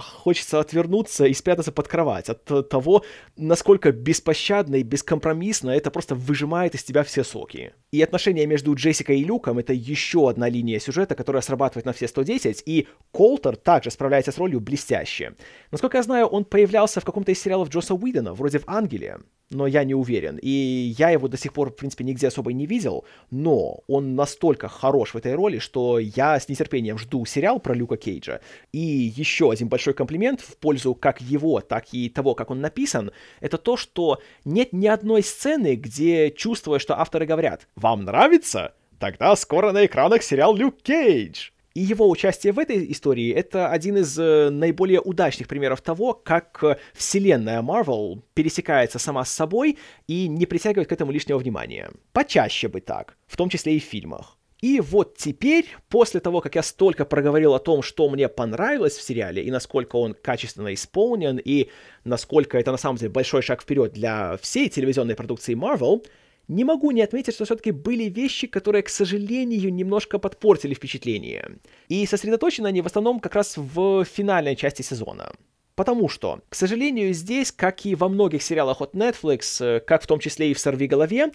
хочется 0.03 0.61
отвернуться 0.61 1.27
и 1.27 1.35
спрятаться 1.35 1.73
под 1.73 1.89
кровать 1.89 2.29
от 2.29 2.69
того, 2.69 3.05
насколько 3.37 3.93
беспощадно 3.93 4.77
и 4.77 4.83
бескомпромиссно 4.83 5.71
это 5.71 5.91
просто 5.91 6.15
выжимает 6.15 6.75
из 6.75 6.85
тебя 6.85 7.03
все 7.03 7.25
соки. 7.25 7.73
И 7.91 8.03
отношения 8.03 8.47
между 8.47 8.75
Джессикой 8.75 9.21
и 9.21 9.25
Люком— 9.25 9.59
это 9.61 9.73
еще 9.73 10.29
одна 10.29 10.49
линия 10.49 10.79
сюжета, 10.79 11.15
которая 11.15 11.43
срабатывает 11.43 11.87
на 11.87 11.93
все 11.93 12.07
110, 12.07 12.63
и 12.67 12.87
Колтер 13.13 13.57
также 13.57 13.91
справляется 13.91 14.33
с 14.33 14.39
ролью 14.39 14.61
блестяще. 14.61 15.35
Насколько 15.71 15.97
я 15.99 16.03
знаю, 16.03 16.27
он 16.27 16.45
появлялся 16.45 17.01
в 17.01 17.05
каком-то 17.05 17.33
из 17.33 17.41
сериалов 17.41 17.71
Джоса 17.71 17.95
Уидона, 17.95 18.35
вроде 18.35 18.59
в 18.59 18.65
«Ангеле», 18.67 19.19
но 19.51 19.67
я 19.67 19.85
не 19.85 19.95
уверен. 19.95 20.39
И 20.43 20.95
я 20.99 21.11
его 21.11 21.29
до 21.29 21.37
сих 21.37 21.53
пор, 21.53 21.71
в 21.71 21.77
принципе, 21.77 22.05
нигде 22.05 22.29
особо 22.29 22.53
не 22.53 22.67
видел, 22.67 23.05
но 23.31 23.81
он 23.87 24.15
настолько 24.15 24.69
хорош 24.69 25.15
в 25.15 25.17
этой 25.17 25.35
роли, 25.35 25.59
что 25.59 25.99
я 25.99 26.39
с 26.39 26.49
нетерпением 26.49 26.99
жду 26.99 27.25
сериал 27.25 27.59
про 27.59 27.75
Люка 27.75 27.97
Кейджа. 27.97 28.41
И 28.73 28.79
еще 28.79 29.51
один 29.51 29.69
большой 29.69 29.95
комплимент 29.95 30.41
в 30.41 30.57
пользу 30.57 30.95
как 30.95 31.21
его, 31.21 31.61
так 31.61 31.87
и 31.93 32.09
того, 32.09 32.35
как 32.35 32.51
он 32.51 32.61
написан, 32.61 33.11
это 33.41 33.59
то, 33.59 33.77
что 33.77 34.21
нет 34.45 34.73
ни 34.73 34.87
одной 34.87 35.23
сцены, 35.23 35.77
где 35.77 36.31
чувствуешь, 36.31 36.83
что 36.83 36.99
авторы 37.01 37.27
говорят 37.27 37.69
вам 37.75 38.05
нравится? 38.05 38.75
Тогда 38.99 39.37
скоро 39.37 39.73
на 39.73 39.87
экранах 39.87 40.23
сериал 40.23 40.57
«Люк 40.57 40.83
Кейдж». 40.83 41.51
И 41.79 41.81
его 41.81 42.11
участие 42.11 42.53
в 42.53 42.59
этой 42.59 42.91
истории— 42.91 43.33
это 43.37 43.69
один 43.69 43.99
из 43.99 44.19
э, 44.19 44.51
наиболее 44.51 45.01
удачных 45.01 45.47
примеров 45.47 45.81
того, 45.81 46.13
как 46.13 46.59
э, 46.65 46.77
вселенная 46.93 47.63
Marvel 47.63 48.21
пересекается 48.35 48.99
сама 48.99 49.25
с 49.25 49.31
собой 49.31 49.79
и 50.09 50.27
не 50.27 50.45
притягивает 50.47 50.89
к 50.89 50.93
этому 50.93 51.13
лишнего 51.13 51.39
внимания. 51.39 51.93
Почаще 52.13 52.67
бы 52.67 52.81
так, 52.81 53.17
в 53.29 53.37
том 53.37 53.49
числе 53.49 53.77
и 53.77 53.79
в 53.79 53.85
фильмах. 53.85 54.37
И 54.61 54.81
вот 54.81 55.17
теперь, 55.19 55.67
после 55.89 56.19
того, 56.19 56.41
как 56.41 56.57
я 56.57 56.65
столько 56.65 57.05
проговорил 57.05 57.55
о 57.55 57.61
том, 57.61 57.83
что 57.83 58.09
мне 58.09 58.29
понравилось 58.29 58.97
в 58.97 59.03
сериале, 59.03 59.45
и 59.45 59.51
насколько 59.53 59.95
он 59.95 60.15
качественно 60.15 60.75
исполнен, 60.75 61.39
и 61.39 61.69
насколько 62.03 62.59
это 62.59 62.73
на 62.73 62.79
самом 62.79 62.97
деле 62.97 63.13
большой 63.13 63.43
шаг 63.43 63.63
вперед 63.63 63.93
для 63.93 64.37
всей 64.39 64.69
телевизионной 64.69 65.15
продукции 65.15 65.55
Marvel, 65.55 66.05
не 66.49 66.65
могу 66.65 66.91
не 66.91 67.03
отметить, 67.03 67.35
что 67.35 67.45
все-таки 67.45 67.71
были 67.71 68.05
вещи, 68.05 68.47
которые, 68.47 68.83
к 68.83 68.89
сожалению, 68.89 69.73
немножко 69.73 70.19
подпортили 70.19 70.75
впечатление. 70.75 71.59
И 71.89 72.07
сосредоточены 72.07 72.67
они 72.67 72.81
в 72.81 72.87
основном 72.87 73.21
как 73.21 73.35
раз 73.35 73.57
в 73.57 74.05
финальной 74.05 74.57
части 74.57 74.83
сезона. 74.83 75.33
Потому 75.75 76.09
что, 76.09 76.41
к 76.49 76.55
сожалению, 76.55 77.13
здесь, 77.13 77.53
как 77.53 77.87
и 77.87 77.95
во 77.95 78.09
многих 78.09 78.43
сериалах 78.43 78.81
от 78.81 78.95
Netflix, 78.95 79.65
э, 79.65 79.81
как 79.81 80.03
в 80.03 80.07
том 80.09 80.19
числе 80.19 80.51
и 80.51 80.55
в 80.55 80.59
«Сорви 80.59 80.89
голове», 80.89 81.31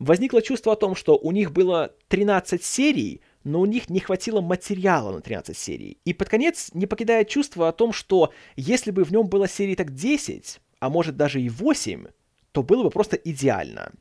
возникло 0.00 0.42
чувство 0.42 0.72
о 0.72 0.76
том, 0.76 0.96
что 0.96 1.16
у 1.16 1.30
них 1.30 1.52
было 1.52 1.94
13 2.08 2.64
серий, 2.64 3.20
но 3.44 3.60
у 3.60 3.66
них 3.66 3.90
не 3.90 4.00
хватило 4.00 4.40
материала 4.40 5.12
на 5.12 5.20
13 5.20 5.56
серий. 5.56 5.98
И 6.04 6.12
под 6.12 6.28
конец 6.28 6.70
не 6.74 6.86
покидает 6.86 7.28
чувство 7.28 7.68
о 7.68 7.72
том, 7.72 7.92
что 7.92 8.32
если 8.56 8.90
бы 8.90 9.04
в 9.04 9.12
нем 9.12 9.28
было 9.28 9.46
серий 9.46 9.76
так 9.76 9.94
10, 9.94 10.58
а 10.80 10.88
может 10.88 11.16
даже 11.16 11.40
и 11.40 11.48
8, 11.48 12.06
то 12.50 12.62
было 12.62 12.82
бы 12.82 12.90
просто 12.90 13.16
идеально. 13.16 13.92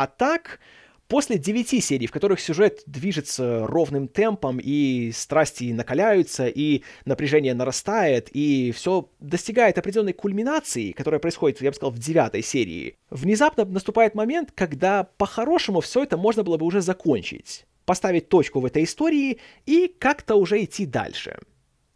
А 0.00 0.06
так, 0.06 0.60
после 1.08 1.36
девяти 1.36 1.78
серий, 1.78 2.06
в 2.06 2.10
которых 2.10 2.40
сюжет 2.40 2.82
движется 2.86 3.66
ровным 3.66 4.08
темпом, 4.08 4.58
и 4.58 5.12
страсти 5.12 5.74
накаляются, 5.74 6.46
и 6.46 6.84
напряжение 7.04 7.52
нарастает, 7.52 8.30
и 8.32 8.72
все 8.72 9.10
достигает 9.20 9.76
определенной 9.76 10.14
кульминации, 10.14 10.92
которая 10.92 11.20
происходит, 11.20 11.60
я 11.60 11.68
бы 11.68 11.76
сказал, 11.76 11.92
в 11.92 11.98
девятой 11.98 12.40
серии, 12.42 12.96
внезапно 13.10 13.66
наступает 13.66 14.14
момент, 14.14 14.52
когда 14.54 15.04
по-хорошему 15.04 15.82
все 15.82 16.04
это 16.04 16.16
можно 16.16 16.44
было 16.44 16.56
бы 16.56 16.64
уже 16.64 16.80
закончить, 16.80 17.66
поставить 17.84 18.30
точку 18.30 18.60
в 18.60 18.64
этой 18.64 18.84
истории 18.84 19.36
и 19.66 19.94
как-то 19.98 20.36
уже 20.36 20.64
идти 20.64 20.86
дальше. 20.86 21.36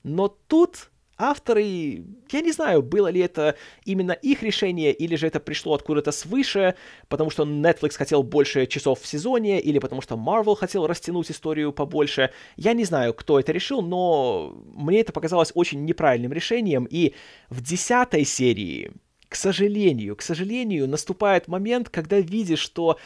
Но 0.02 0.28
тут 0.28 0.90
авторы, 1.18 2.04
я 2.30 2.40
не 2.40 2.52
знаю, 2.52 2.82
было 2.82 3.08
ли 3.08 3.20
это 3.20 3.56
именно 3.84 4.12
их 4.12 4.42
решение, 4.42 4.92
или 4.92 5.16
же 5.16 5.26
это 5.26 5.40
пришло 5.40 5.74
откуда-то 5.74 6.12
свыше, 6.12 6.74
потому 7.08 7.30
что 7.30 7.44
Netflix 7.44 7.96
хотел 7.96 8.22
больше 8.22 8.66
часов 8.66 9.00
в 9.00 9.06
сезоне, 9.06 9.60
или 9.60 9.78
потому 9.78 10.02
что 10.02 10.16
Marvel 10.16 10.56
хотел 10.56 10.86
растянуть 10.86 11.30
историю 11.30 11.72
побольше. 11.72 12.30
Я 12.56 12.72
не 12.72 12.84
знаю, 12.84 13.14
кто 13.14 13.38
это 13.38 13.52
решил, 13.52 13.82
но 13.82 14.54
мне 14.74 15.00
это 15.00 15.12
показалось 15.12 15.52
очень 15.54 15.84
неправильным 15.84 16.32
решением, 16.32 16.86
и 16.90 17.14
в 17.50 17.62
десятой 17.62 18.24
серии, 18.24 18.92
к 19.28 19.36
сожалению, 19.36 20.16
к 20.16 20.22
сожалению, 20.22 20.88
наступает 20.88 21.48
момент, 21.48 21.88
когда 21.88 22.20
видишь, 22.20 22.60
что 22.60 22.98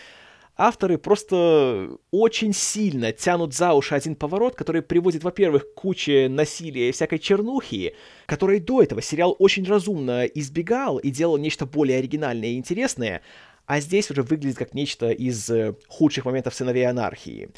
авторы 0.59 0.99
просто 0.99 1.97
очень 2.11 2.53
сильно 2.53 3.13
тянут 3.13 3.55
за 3.55 3.73
уши 3.73 3.95
один 3.95 4.17
поворот, 4.17 4.57
который 4.57 4.83
приводит, 4.83 5.23
во-первых, 5.23 5.73
к 5.73 5.75
куче 5.75 6.29
насилия 6.29 6.89
и 6.89 6.93
всякой 6.93 7.21
чернухи, 7.21 7.95
который 8.27 8.59
до 8.59 8.83
этого 8.83 9.01
сериал 9.01 9.37
очень 9.39 9.65
разумно 9.65 10.25
избегал 10.25 10.99
и 10.99 11.11
делал 11.11 11.39
нечто 11.39 11.65
более 11.65 11.99
оригинальное 11.99 12.51
и 12.51 12.57
интересное, 12.57 13.23
а 13.67 13.81
здесь 13.81 14.11
уже 14.11 14.23
выглядит 14.23 14.59
как 14.59 14.75
нечто 14.75 15.11
из 15.11 15.49
э, 15.49 15.75
худших 15.87 16.25
моментов 16.25 16.55
сыновей 16.55 16.89
анархии. 16.89 17.51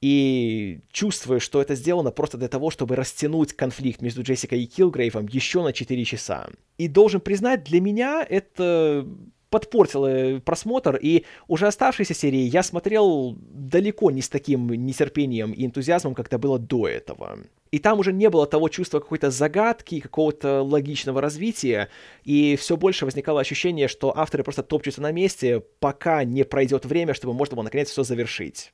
И 0.00 0.78
чувствую, 0.92 1.40
что 1.40 1.60
это 1.60 1.74
сделано 1.74 2.12
просто 2.12 2.38
для 2.38 2.46
того, 2.46 2.70
чтобы 2.70 2.94
растянуть 2.94 3.54
конфликт 3.54 4.00
между 4.00 4.22
Джессикой 4.22 4.62
и 4.62 4.66
Килгрейвом 4.66 5.26
еще 5.26 5.64
на 5.64 5.72
4 5.72 6.04
часа. 6.04 6.48
И 6.76 6.86
должен 6.86 7.20
признать, 7.20 7.64
для 7.64 7.80
меня 7.80 8.24
это 8.28 9.04
подпортила 9.50 10.40
просмотр, 10.40 10.96
и 10.96 11.24
уже 11.46 11.66
оставшиеся 11.66 12.14
серии 12.14 12.40
я 12.40 12.62
смотрел 12.62 13.36
далеко 13.40 14.10
не 14.10 14.22
с 14.22 14.28
таким 14.28 14.68
нетерпением 14.68 15.52
и 15.52 15.64
энтузиазмом, 15.64 16.14
как 16.14 16.26
это 16.26 16.38
было 16.38 16.58
до 16.58 16.88
этого. 16.88 17.38
И 17.70 17.78
там 17.78 17.98
уже 17.98 18.12
не 18.12 18.30
было 18.30 18.46
того 18.46 18.68
чувства 18.68 19.00
какой-то 19.00 19.30
загадки, 19.30 20.00
какого-то 20.00 20.62
логичного 20.62 21.20
развития, 21.20 21.88
и 22.24 22.56
все 22.56 22.76
больше 22.76 23.04
возникало 23.04 23.40
ощущение, 23.40 23.88
что 23.88 24.16
авторы 24.16 24.44
просто 24.44 24.62
топчутся 24.62 25.02
на 25.02 25.12
месте, 25.12 25.60
пока 25.80 26.24
не 26.24 26.44
пройдет 26.44 26.84
время, 26.86 27.14
чтобы 27.14 27.34
можно 27.34 27.56
было 27.56 27.64
наконец 27.64 27.90
все 27.90 28.04
завершить. 28.04 28.72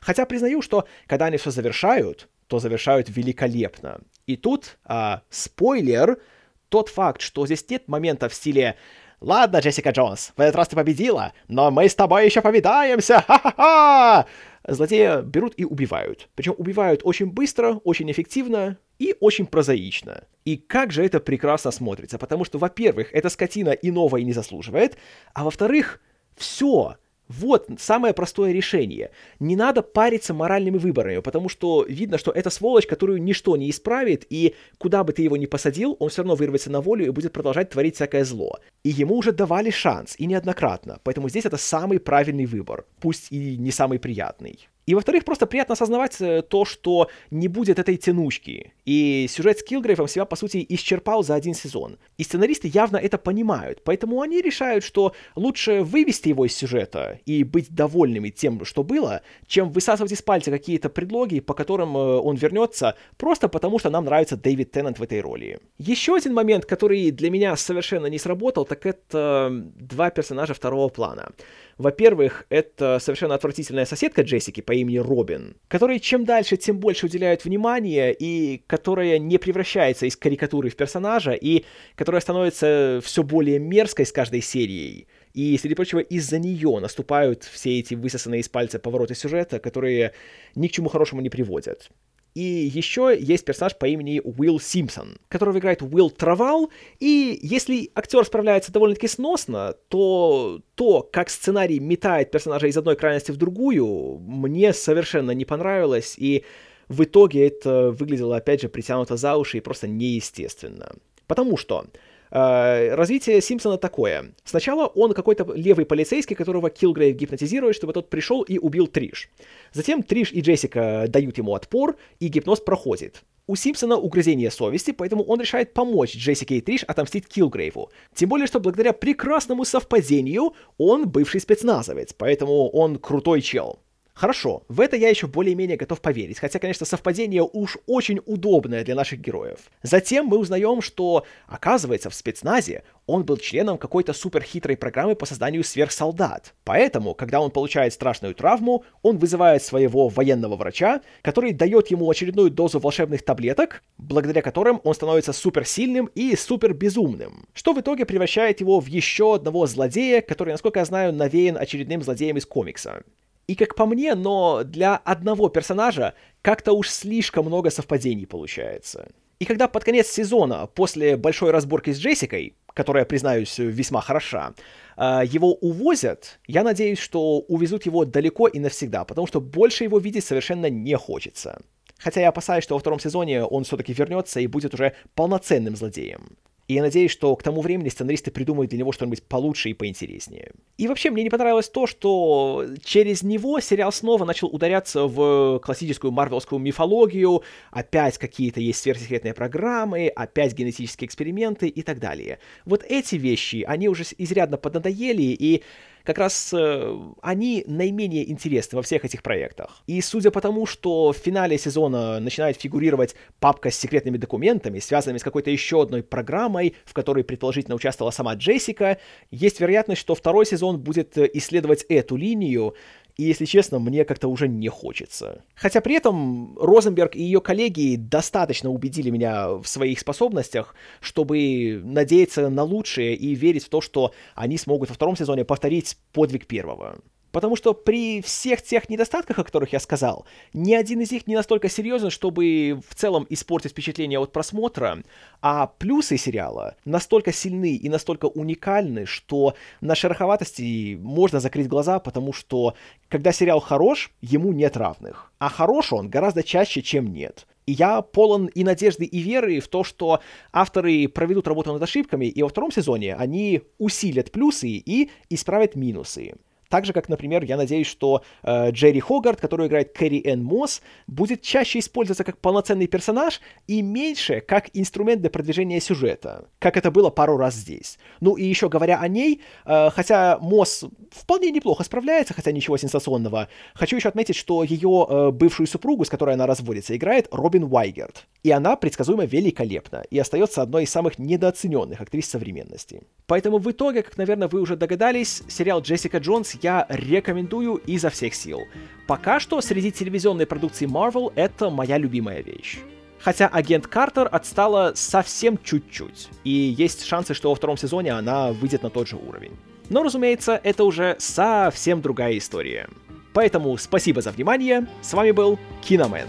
Хотя 0.00 0.26
признаю, 0.26 0.60
что 0.60 0.86
когда 1.06 1.26
они 1.26 1.38
все 1.38 1.50
завершают, 1.50 2.28
то 2.46 2.58
завершают 2.58 3.08
великолепно. 3.08 4.00
И 4.26 4.36
тут, 4.36 4.78
а, 4.84 5.22
спойлер, 5.30 6.20
тот 6.68 6.90
факт, 6.90 7.22
что 7.22 7.46
здесь 7.46 7.68
нет 7.70 7.88
момента 7.88 8.28
в 8.28 8.34
стиле 8.34 8.76
Ладно, 9.24 9.56
Джессика 9.60 9.88
Джонс, 9.88 10.34
в 10.36 10.40
этот 10.42 10.54
раз 10.54 10.68
ты 10.68 10.76
победила, 10.76 11.32
но 11.48 11.70
мы 11.70 11.88
с 11.88 11.94
тобой 11.94 12.26
еще 12.26 12.42
повидаемся, 12.42 13.22
ха-ха-ха! 13.26 14.26
Злодея 14.68 15.22
берут 15.22 15.54
и 15.56 15.64
убивают. 15.64 16.28
Причем 16.34 16.54
убивают 16.58 17.00
очень 17.04 17.32
быстро, 17.32 17.80
очень 17.84 18.10
эффективно 18.10 18.76
и 18.98 19.16
очень 19.20 19.46
прозаично. 19.46 20.24
И 20.44 20.58
как 20.58 20.92
же 20.92 21.02
это 21.02 21.20
прекрасно 21.20 21.70
смотрится, 21.70 22.18
потому 22.18 22.44
что, 22.44 22.58
во-первых, 22.58 23.14
эта 23.14 23.30
скотина 23.30 23.70
иного 23.70 24.18
и 24.18 24.24
не 24.24 24.34
заслуживает, 24.34 24.98
а 25.32 25.44
во-вторых, 25.44 26.02
все, 26.36 26.96
вот 27.28 27.68
самое 27.78 28.12
простое 28.12 28.52
решение. 28.52 29.10
Не 29.40 29.56
надо 29.56 29.82
париться 29.82 30.34
моральными 30.34 30.76
выборами, 30.76 31.20
потому 31.20 31.48
что 31.48 31.84
видно, 31.88 32.18
что 32.18 32.30
это 32.30 32.50
сволочь, 32.50 32.86
которую 32.86 33.22
ничто 33.22 33.56
не 33.56 33.70
исправит, 33.70 34.26
и 34.28 34.54
куда 34.78 35.04
бы 35.04 35.12
ты 35.12 35.22
его 35.22 35.36
ни 35.36 35.46
посадил, 35.46 35.96
он 36.00 36.10
все 36.10 36.22
равно 36.22 36.34
вырвется 36.34 36.70
на 36.70 36.80
волю 36.80 37.06
и 37.06 37.10
будет 37.10 37.32
продолжать 37.32 37.70
творить 37.70 37.96
всякое 37.96 38.24
зло. 38.24 38.58
И 38.82 38.90
ему 38.90 39.16
уже 39.16 39.32
давали 39.32 39.70
шанс, 39.70 40.14
и 40.18 40.26
неоднократно. 40.26 41.00
Поэтому 41.02 41.28
здесь 41.28 41.46
это 41.46 41.56
самый 41.56 41.98
правильный 41.98 42.46
выбор, 42.46 42.84
пусть 43.00 43.32
и 43.32 43.56
не 43.56 43.70
самый 43.70 43.98
приятный. 43.98 44.68
И, 44.86 44.94
во-вторых, 44.94 45.24
просто 45.24 45.46
приятно 45.46 45.72
осознавать 45.72 46.20
э, 46.20 46.42
то, 46.42 46.64
что 46.64 47.08
не 47.30 47.48
будет 47.48 47.78
этой 47.78 47.96
тянучки. 47.96 48.72
И 48.84 49.26
сюжет 49.30 49.58
с 49.58 49.62
Килгрейвом 49.62 50.08
себя, 50.08 50.24
по 50.24 50.36
сути, 50.36 50.64
исчерпал 50.68 51.22
за 51.22 51.34
один 51.34 51.54
сезон. 51.54 51.98
И 52.18 52.24
сценаристы 52.24 52.70
явно 52.72 52.98
это 52.98 53.18
понимают, 53.18 53.82
поэтому 53.84 54.20
они 54.20 54.42
решают, 54.42 54.84
что 54.84 55.14
лучше 55.36 55.82
вывести 55.82 56.28
его 56.28 56.44
из 56.44 56.54
сюжета 56.54 57.20
и 57.24 57.44
быть 57.44 57.74
довольными 57.74 58.30
тем, 58.30 58.64
что 58.64 58.82
было, 58.82 59.22
чем 59.46 59.70
высасывать 59.70 60.12
из 60.12 60.22
пальца 60.22 60.50
какие-то 60.50 60.90
предлоги, 60.90 61.40
по 61.40 61.54
которым 61.54 61.96
э, 61.96 62.00
он 62.00 62.36
вернется, 62.36 62.96
просто 63.16 63.48
потому 63.48 63.78
что 63.78 63.90
нам 63.90 64.04
нравится 64.04 64.36
Дэвид 64.36 64.70
Теннант 64.72 64.98
в 64.98 65.02
этой 65.02 65.20
роли. 65.20 65.60
Еще 65.78 66.14
один 66.14 66.34
момент, 66.34 66.66
который 66.66 67.10
для 67.10 67.30
меня 67.30 67.56
совершенно 67.56 68.06
не 68.06 68.18
сработал, 68.18 68.64
так 68.64 68.84
это 68.86 69.50
два 69.74 70.10
персонажа 70.10 70.54
второго 70.54 70.88
плана. 70.88 71.32
Во-первых, 71.78 72.46
это 72.50 72.98
совершенно 73.00 73.34
отвратительная 73.34 73.84
соседка 73.84 74.22
Джессики 74.22 74.60
по 74.60 74.73
имени 74.74 74.98
Робин, 74.98 75.56
которой 75.68 76.00
чем 76.00 76.24
дальше, 76.24 76.56
тем 76.56 76.78
больше 76.78 77.06
уделяют 77.06 77.44
внимания, 77.44 78.10
и 78.12 78.62
которая 78.66 79.18
не 79.18 79.38
превращается 79.38 80.06
из 80.06 80.16
карикатуры 80.16 80.70
в 80.70 80.76
персонажа, 80.76 81.32
и 81.32 81.64
которая 81.94 82.20
становится 82.20 83.00
все 83.02 83.22
более 83.22 83.58
мерзкой 83.58 84.06
с 84.06 84.12
каждой 84.12 84.42
серией. 84.42 85.08
И, 85.32 85.58
среди 85.58 85.74
прочего, 85.74 85.98
из-за 85.98 86.38
нее 86.38 86.78
наступают 86.78 87.42
все 87.42 87.80
эти 87.80 87.94
высосанные 87.94 88.40
из 88.40 88.48
пальца 88.48 88.78
повороты 88.78 89.16
сюжета, 89.16 89.58
которые 89.58 90.12
ни 90.54 90.68
к 90.68 90.72
чему 90.72 90.88
хорошему 90.88 91.20
не 91.22 91.30
приводят. 91.30 91.90
И 92.34 92.42
еще 92.42 93.16
есть 93.16 93.44
персонаж 93.44 93.76
по 93.78 93.86
имени 93.86 94.20
Уилл 94.24 94.58
Симпсон, 94.58 95.18
которого 95.28 95.58
играет 95.58 95.82
Уилл 95.82 96.10
Травал, 96.10 96.70
и 96.98 97.38
если 97.40 97.92
актер 97.94 98.24
справляется 98.24 98.72
довольно-таки 98.72 99.06
сносно, 99.06 99.76
то 99.88 100.60
то, 100.74 101.08
как 101.12 101.30
сценарий 101.30 101.78
метает 101.78 102.32
персонажа 102.32 102.66
из 102.66 102.76
одной 102.76 102.96
крайности 102.96 103.30
в 103.30 103.36
другую, 103.36 104.18
мне 104.18 104.72
совершенно 104.72 105.30
не 105.30 105.44
понравилось, 105.44 106.16
и 106.18 106.44
в 106.88 107.04
итоге 107.04 107.46
это 107.46 107.92
выглядело, 107.92 108.36
опять 108.36 108.62
же, 108.62 108.68
притянуто 108.68 109.16
за 109.16 109.36
уши 109.36 109.58
и 109.58 109.60
просто 109.60 109.86
неестественно. 109.86 110.92
Потому 111.28 111.56
что 111.56 111.86
развитие 112.34 113.40
Симпсона 113.40 113.78
такое. 113.78 114.34
Сначала 114.44 114.86
он 114.86 115.12
какой-то 115.12 115.52
левый 115.54 115.86
полицейский, 115.86 116.34
которого 116.34 116.68
Килгрейв 116.68 117.16
гипнотизирует, 117.16 117.76
чтобы 117.76 117.92
тот 117.92 118.10
пришел 118.10 118.42
и 118.42 118.58
убил 118.58 118.88
Триш. 118.88 119.30
Затем 119.72 120.02
Триш 120.02 120.32
и 120.32 120.40
Джессика 120.40 121.06
дают 121.08 121.38
ему 121.38 121.54
отпор, 121.54 121.96
и 122.18 122.26
гипноз 122.26 122.60
проходит. 122.60 123.22
У 123.46 123.56
Симпсона 123.56 123.96
угрызение 123.96 124.50
совести, 124.50 124.92
поэтому 124.92 125.22
он 125.22 125.38
решает 125.40 125.74
помочь 125.74 126.16
Джессике 126.16 126.56
и 126.56 126.60
Триш 126.62 126.82
отомстить 126.82 127.28
Килгрейву. 127.28 127.90
Тем 128.14 128.30
более, 128.30 128.46
что 128.46 128.58
благодаря 128.58 128.94
прекрасному 128.94 129.64
совпадению 129.64 130.54
он 130.78 131.08
бывший 131.08 131.40
спецназовец, 131.40 132.14
поэтому 132.14 132.68
он 132.70 132.98
крутой 132.98 133.42
чел. 133.42 133.78
Хорошо, 134.14 134.62
в 134.68 134.80
это 134.80 134.96
я 134.96 135.08
еще 135.08 135.26
более-менее 135.26 135.76
готов 135.76 136.00
поверить, 136.00 136.38
хотя, 136.38 136.60
конечно, 136.60 136.86
совпадение 136.86 137.42
уж 137.42 137.78
очень 137.88 138.20
удобное 138.26 138.84
для 138.84 138.94
наших 138.94 139.20
героев. 139.20 139.58
Затем 139.82 140.26
мы 140.26 140.38
узнаем, 140.38 140.82
что, 140.82 141.24
оказывается, 141.48 142.10
в 142.10 142.14
спецназе 142.14 142.84
он 143.06 143.24
был 143.24 143.36
членом 143.38 143.76
какой-то 143.76 144.12
суперхитрой 144.12 144.76
программы 144.76 145.16
по 145.16 145.26
созданию 145.26 145.64
сверхсолдат. 145.64 146.54
Поэтому, 146.62 147.14
когда 147.14 147.40
он 147.40 147.50
получает 147.50 147.92
страшную 147.92 148.36
травму, 148.36 148.84
он 149.02 149.18
вызывает 149.18 149.64
своего 149.64 150.06
военного 150.06 150.54
врача, 150.54 151.00
который 151.20 151.52
дает 151.52 151.88
ему 151.88 152.08
очередную 152.08 152.50
дозу 152.50 152.78
волшебных 152.78 153.24
таблеток, 153.24 153.82
благодаря 153.98 154.42
которым 154.42 154.80
он 154.84 154.94
становится 154.94 155.32
суперсильным 155.32 156.06
и 156.14 156.36
супербезумным, 156.36 157.48
что 157.52 157.72
в 157.72 157.80
итоге 157.80 158.06
превращает 158.06 158.60
его 158.60 158.78
в 158.78 158.86
еще 158.86 159.34
одного 159.34 159.66
злодея, 159.66 160.20
который, 160.20 160.50
насколько 160.50 160.78
я 160.78 160.84
знаю, 160.84 161.12
навеян 161.12 161.56
очередным 161.56 162.00
злодеем 162.00 162.36
из 162.36 162.46
комикса. 162.46 163.02
И 163.46 163.54
как 163.54 163.74
по 163.74 163.86
мне, 163.86 164.14
но 164.14 164.62
для 164.64 164.96
одного 164.96 165.48
персонажа 165.48 166.14
как-то 166.42 166.72
уж 166.72 166.88
слишком 166.88 167.46
много 167.46 167.70
совпадений 167.70 168.26
получается. 168.26 169.08
И 169.38 169.44
когда 169.44 169.68
под 169.68 169.84
конец 169.84 170.08
сезона, 170.08 170.66
после 170.66 171.16
большой 171.16 171.50
разборки 171.50 171.92
с 171.92 171.98
Джессикой, 171.98 172.54
которая, 172.72 173.04
признаюсь, 173.04 173.58
весьма 173.58 174.00
хороша, 174.00 174.54
а, 174.96 175.22
его 175.24 175.54
увозят, 175.54 176.40
я 176.46 176.62
надеюсь, 176.62 176.98
что 176.98 177.40
увезут 177.40 177.86
его 177.86 178.04
далеко 178.04 178.48
и 178.48 178.58
навсегда, 178.58 179.04
потому 179.04 179.26
что 179.26 179.40
больше 179.40 179.84
его 179.84 179.98
видеть 179.98 180.24
совершенно 180.24 180.70
не 180.70 180.96
хочется. 180.96 181.60
Хотя 181.98 182.20
я 182.20 182.28
опасаюсь, 182.28 182.64
что 182.64 182.74
во 182.74 182.80
втором 182.80 183.00
сезоне 183.00 183.44
он 183.44 183.64
все-таки 183.64 183.92
вернется 183.92 184.40
и 184.40 184.46
будет 184.46 184.74
уже 184.74 184.94
полноценным 185.14 185.76
злодеем. 185.76 186.36
И 186.66 186.74
я 186.74 186.82
надеюсь, 186.82 187.10
что 187.10 187.34
к 187.36 187.42
тому 187.42 187.60
времени 187.60 187.88
сценаристы 187.88 188.30
придумают 188.30 188.70
для 188.70 188.78
него 188.78 188.92
что-нибудь 188.92 189.22
получше 189.22 189.70
и 189.70 189.74
поинтереснее. 189.74 190.52
И 190.78 190.88
вообще, 190.88 191.10
мне 191.10 191.22
не 191.22 191.30
понравилось 191.30 191.68
то, 191.68 191.86
что 191.86 192.64
через 192.82 193.22
него 193.22 193.60
сериал 193.60 193.92
снова 193.92 194.24
начал 194.24 194.48
ударяться 194.48 195.06
в 195.06 195.60
классическую 195.60 196.10
марвелскую 196.10 196.58
мифологию, 196.58 197.42
опять 197.70 198.16
какие-то 198.16 198.60
есть 198.60 198.80
сверхсекретные 198.80 199.34
программы, 199.34 200.08
опять 200.08 200.54
генетические 200.54 201.06
эксперименты 201.06 201.68
и 201.68 201.82
так 201.82 201.98
далее. 201.98 202.38
Вот 202.64 202.82
эти 202.88 203.16
вещи, 203.16 203.64
они 203.66 203.88
уже 203.88 204.04
изрядно 204.16 204.56
поднадоели, 204.56 205.22
и 205.22 205.62
как 206.04 206.18
раз 206.18 206.52
э, 206.52 206.98
они 207.22 207.64
наименее 207.66 208.30
интересны 208.30 208.76
во 208.76 208.82
всех 208.82 209.04
этих 209.04 209.22
проектах. 209.22 209.82
И 209.86 210.00
судя 210.02 210.30
по 210.30 210.40
тому, 210.40 210.66
что 210.66 211.12
в 211.12 211.16
финале 211.16 211.58
сезона 211.58 212.20
начинает 212.20 212.60
фигурировать 212.60 213.14
папка 213.40 213.70
с 213.70 213.78
секретными 213.78 214.18
документами, 214.18 214.78
связанными 214.78 215.18
с 215.18 215.24
какой-то 215.24 215.50
еще 215.50 215.82
одной 215.82 216.02
программой, 216.02 216.74
в 216.84 216.92
которой 216.92 217.24
предположительно 217.24 217.74
участвовала 217.74 218.10
сама 218.10 218.34
Джессика, 218.34 218.98
есть 219.30 219.60
вероятность, 219.60 220.00
что 220.00 220.14
второй 220.14 220.44
сезон 220.44 220.78
будет 220.78 221.16
э, 221.16 221.28
исследовать 221.32 221.84
эту 221.88 222.16
линию, 222.16 222.74
и, 223.16 223.22
если 223.22 223.44
честно, 223.44 223.78
мне 223.78 224.04
как-то 224.04 224.28
уже 224.28 224.48
не 224.48 224.68
хочется. 224.68 225.44
Хотя 225.54 225.80
при 225.80 225.94
этом 225.94 226.58
Розенберг 226.58 227.14
и 227.14 227.22
ее 227.22 227.40
коллеги 227.40 227.96
достаточно 227.96 228.70
убедили 228.70 229.10
меня 229.10 229.50
в 229.50 229.66
своих 229.66 230.00
способностях, 230.00 230.74
чтобы 231.00 231.80
надеяться 231.84 232.48
на 232.48 232.64
лучшее 232.64 233.14
и 233.14 233.34
верить 233.34 233.64
в 233.64 233.68
то, 233.68 233.80
что 233.80 234.12
они 234.34 234.58
смогут 234.58 234.88
во 234.88 234.96
втором 234.96 235.16
сезоне 235.16 235.44
повторить 235.44 235.96
подвиг 236.12 236.46
первого. 236.46 236.98
Потому 237.34 237.56
что 237.56 237.74
при 237.74 238.22
всех 238.22 238.62
тех 238.62 238.88
недостатках, 238.88 239.40
о 239.40 239.42
которых 239.42 239.72
я 239.72 239.80
сказал, 239.80 240.24
ни 240.52 240.72
один 240.72 241.00
из 241.00 241.10
них 241.10 241.26
не 241.26 241.34
настолько 241.34 241.68
серьезен, 241.68 242.10
чтобы 242.10 242.80
в 242.88 242.94
целом 242.94 243.26
испортить 243.28 243.72
впечатление 243.72 244.20
от 244.20 244.30
просмотра, 244.30 245.02
а 245.42 245.66
плюсы 245.66 246.16
сериала 246.16 246.76
настолько 246.84 247.32
сильны 247.32 247.74
и 247.74 247.88
настолько 247.88 248.26
уникальны, 248.26 249.04
что 249.04 249.54
на 249.80 249.96
шероховатости 249.96 250.96
можно 251.02 251.40
закрыть 251.40 251.66
глаза, 251.66 251.98
потому 251.98 252.32
что 252.32 252.74
когда 253.08 253.32
сериал 253.32 253.58
хорош, 253.58 254.12
ему 254.20 254.52
нет 254.52 254.76
равных. 254.76 255.32
А 255.40 255.48
хорош 255.48 255.92
он 255.92 256.08
гораздо 256.08 256.44
чаще, 256.44 256.82
чем 256.82 257.12
нет. 257.12 257.48
И 257.66 257.72
я 257.72 258.00
полон 258.02 258.46
и 258.46 258.62
надежды, 258.62 259.06
и 259.06 259.18
веры 259.18 259.58
в 259.58 259.66
то, 259.66 259.82
что 259.82 260.20
авторы 260.52 261.08
проведут 261.08 261.48
работу 261.48 261.72
над 261.72 261.82
ошибками, 261.82 262.26
и 262.26 262.42
во 262.44 262.48
втором 262.48 262.70
сезоне 262.70 263.16
они 263.16 263.62
усилят 263.78 264.30
плюсы 264.30 264.68
и 264.68 265.10
исправят 265.30 265.74
минусы. 265.74 266.34
Так 266.74 266.86
же, 266.86 266.92
как, 266.92 267.08
например, 267.08 267.44
я 267.44 267.56
надеюсь, 267.56 267.86
что 267.86 268.24
э, 268.42 268.72
Джерри 268.72 268.98
Хогарт, 268.98 269.40
который 269.40 269.68
играет 269.68 269.92
Кэрри 269.92 270.20
Энн 270.24 270.42
Мосс, 270.42 270.82
будет 271.06 271.40
чаще 271.40 271.78
использоваться 271.78 272.24
как 272.24 272.38
полноценный 272.38 272.88
персонаж 272.88 273.40
и 273.68 273.80
меньше 273.80 274.40
как 274.40 274.70
инструмент 274.72 275.20
для 275.20 275.30
продвижения 275.30 275.80
сюжета, 275.80 276.48
как 276.58 276.76
это 276.76 276.90
было 276.90 277.10
пару 277.10 277.36
раз 277.36 277.54
здесь. 277.54 277.96
Ну 278.18 278.34
и 278.34 278.42
еще 278.42 278.68
говоря 278.68 278.98
о 278.98 279.06
ней, 279.06 279.40
э, 279.66 279.90
хотя 279.90 280.36
Мосс 280.40 280.84
вполне 281.12 281.52
неплохо 281.52 281.84
справляется, 281.84 282.34
хотя 282.34 282.50
ничего 282.50 282.76
сенсационного, 282.76 283.46
хочу 283.74 283.94
еще 283.94 284.08
отметить, 284.08 284.34
что 284.34 284.64
ее 284.64 285.06
э, 285.08 285.30
бывшую 285.30 285.68
супругу, 285.68 286.04
с 286.04 286.08
которой 286.08 286.34
она 286.34 286.48
разводится, 286.48 286.96
играет 286.96 287.28
Робин 287.30 287.68
Уайгерт. 287.70 288.26
И 288.42 288.50
она 288.50 288.74
предсказуемо 288.74 289.26
великолепна 289.26 290.02
и 290.10 290.18
остается 290.18 290.60
одной 290.60 290.82
из 290.82 290.90
самых 290.90 291.20
недооцененных 291.20 292.00
актрис 292.00 292.28
современности. 292.28 293.02
Поэтому 293.28 293.58
в 293.58 293.70
итоге, 293.70 294.02
как, 294.02 294.16
наверное, 294.16 294.48
вы 294.48 294.60
уже 294.60 294.74
догадались, 294.74 295.44
сериал 295.48 295.80
«Джессика 295.80 296.18
Джонс» 296.18 296.63
я 296.64 296.86
рекомендую 296.88 297.76
изо 297.86 298.08
всех 298.08 298.34
сил. 298.34 298.66
Пока 299.06 299.38
что 299.38 299.60
среди 299.60 299.92
телевизионной 299.92 300.46
продукции 300.46 300.88
Marvel 300.88 301.30
это 301.36 301.68
моя 301.70 301.98
любимая 301.98 302.42
вещь. 302.42 302.78
Хотя 303.20 303.48
агент 303.48 303.86
Картер 303.86 304.28
отстала 304.32 304.92
совсем 304.94 305.58
чуть-чуть, 305.62 306.28
и 306.42 306.50
есть 306.50 307.04
шансы, 307.04 307.34
что 307.34 307.50
во 307.50 307.54
втором 307.54 307.76
сезоне 307.76 308.12
она 308.12 308.52
выйдет 308.52 308.82
на 308.82 308.90
тот 308.90 309.08
же 309.08 309.16
уровень. 309.16 309.52
Но, 309.90 310.02
разумеется, 310.02 310.60
это 310.62 310.84
уже 310.84 311.16
совсем 311.18 312.00
другая 312.00 312.36
история. 312.38 312.88
Поэтому 313.34 313.76
спасибо 313.76 314.22
за 314.22 314.30
внимание, 314.30 314.86
с 315.02 315.12
вами 315.12 315.30
был 315.32 315.58
Киномен. 315.82 316.28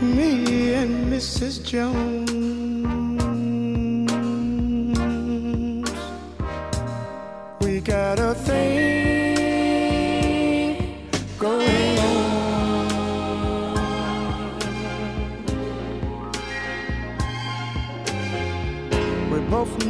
Me 0.00 0.74
and 0.74 1.08
Mrs. 1.10 1.62
Jones. 1.64 2.83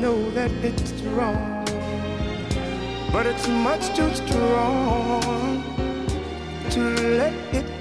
Know 0.05 0.31
that 0.33 0.51
it's 0.63 0.93
wrong, 1.17 1.65
but 3.11 3.25
it's 3.25 3.49
much 3.49 3.85
too 3.97 4.15
strong 4.15 5.63
to 6.69 6.81
let 7.17 7.33
it. 7.55 7.74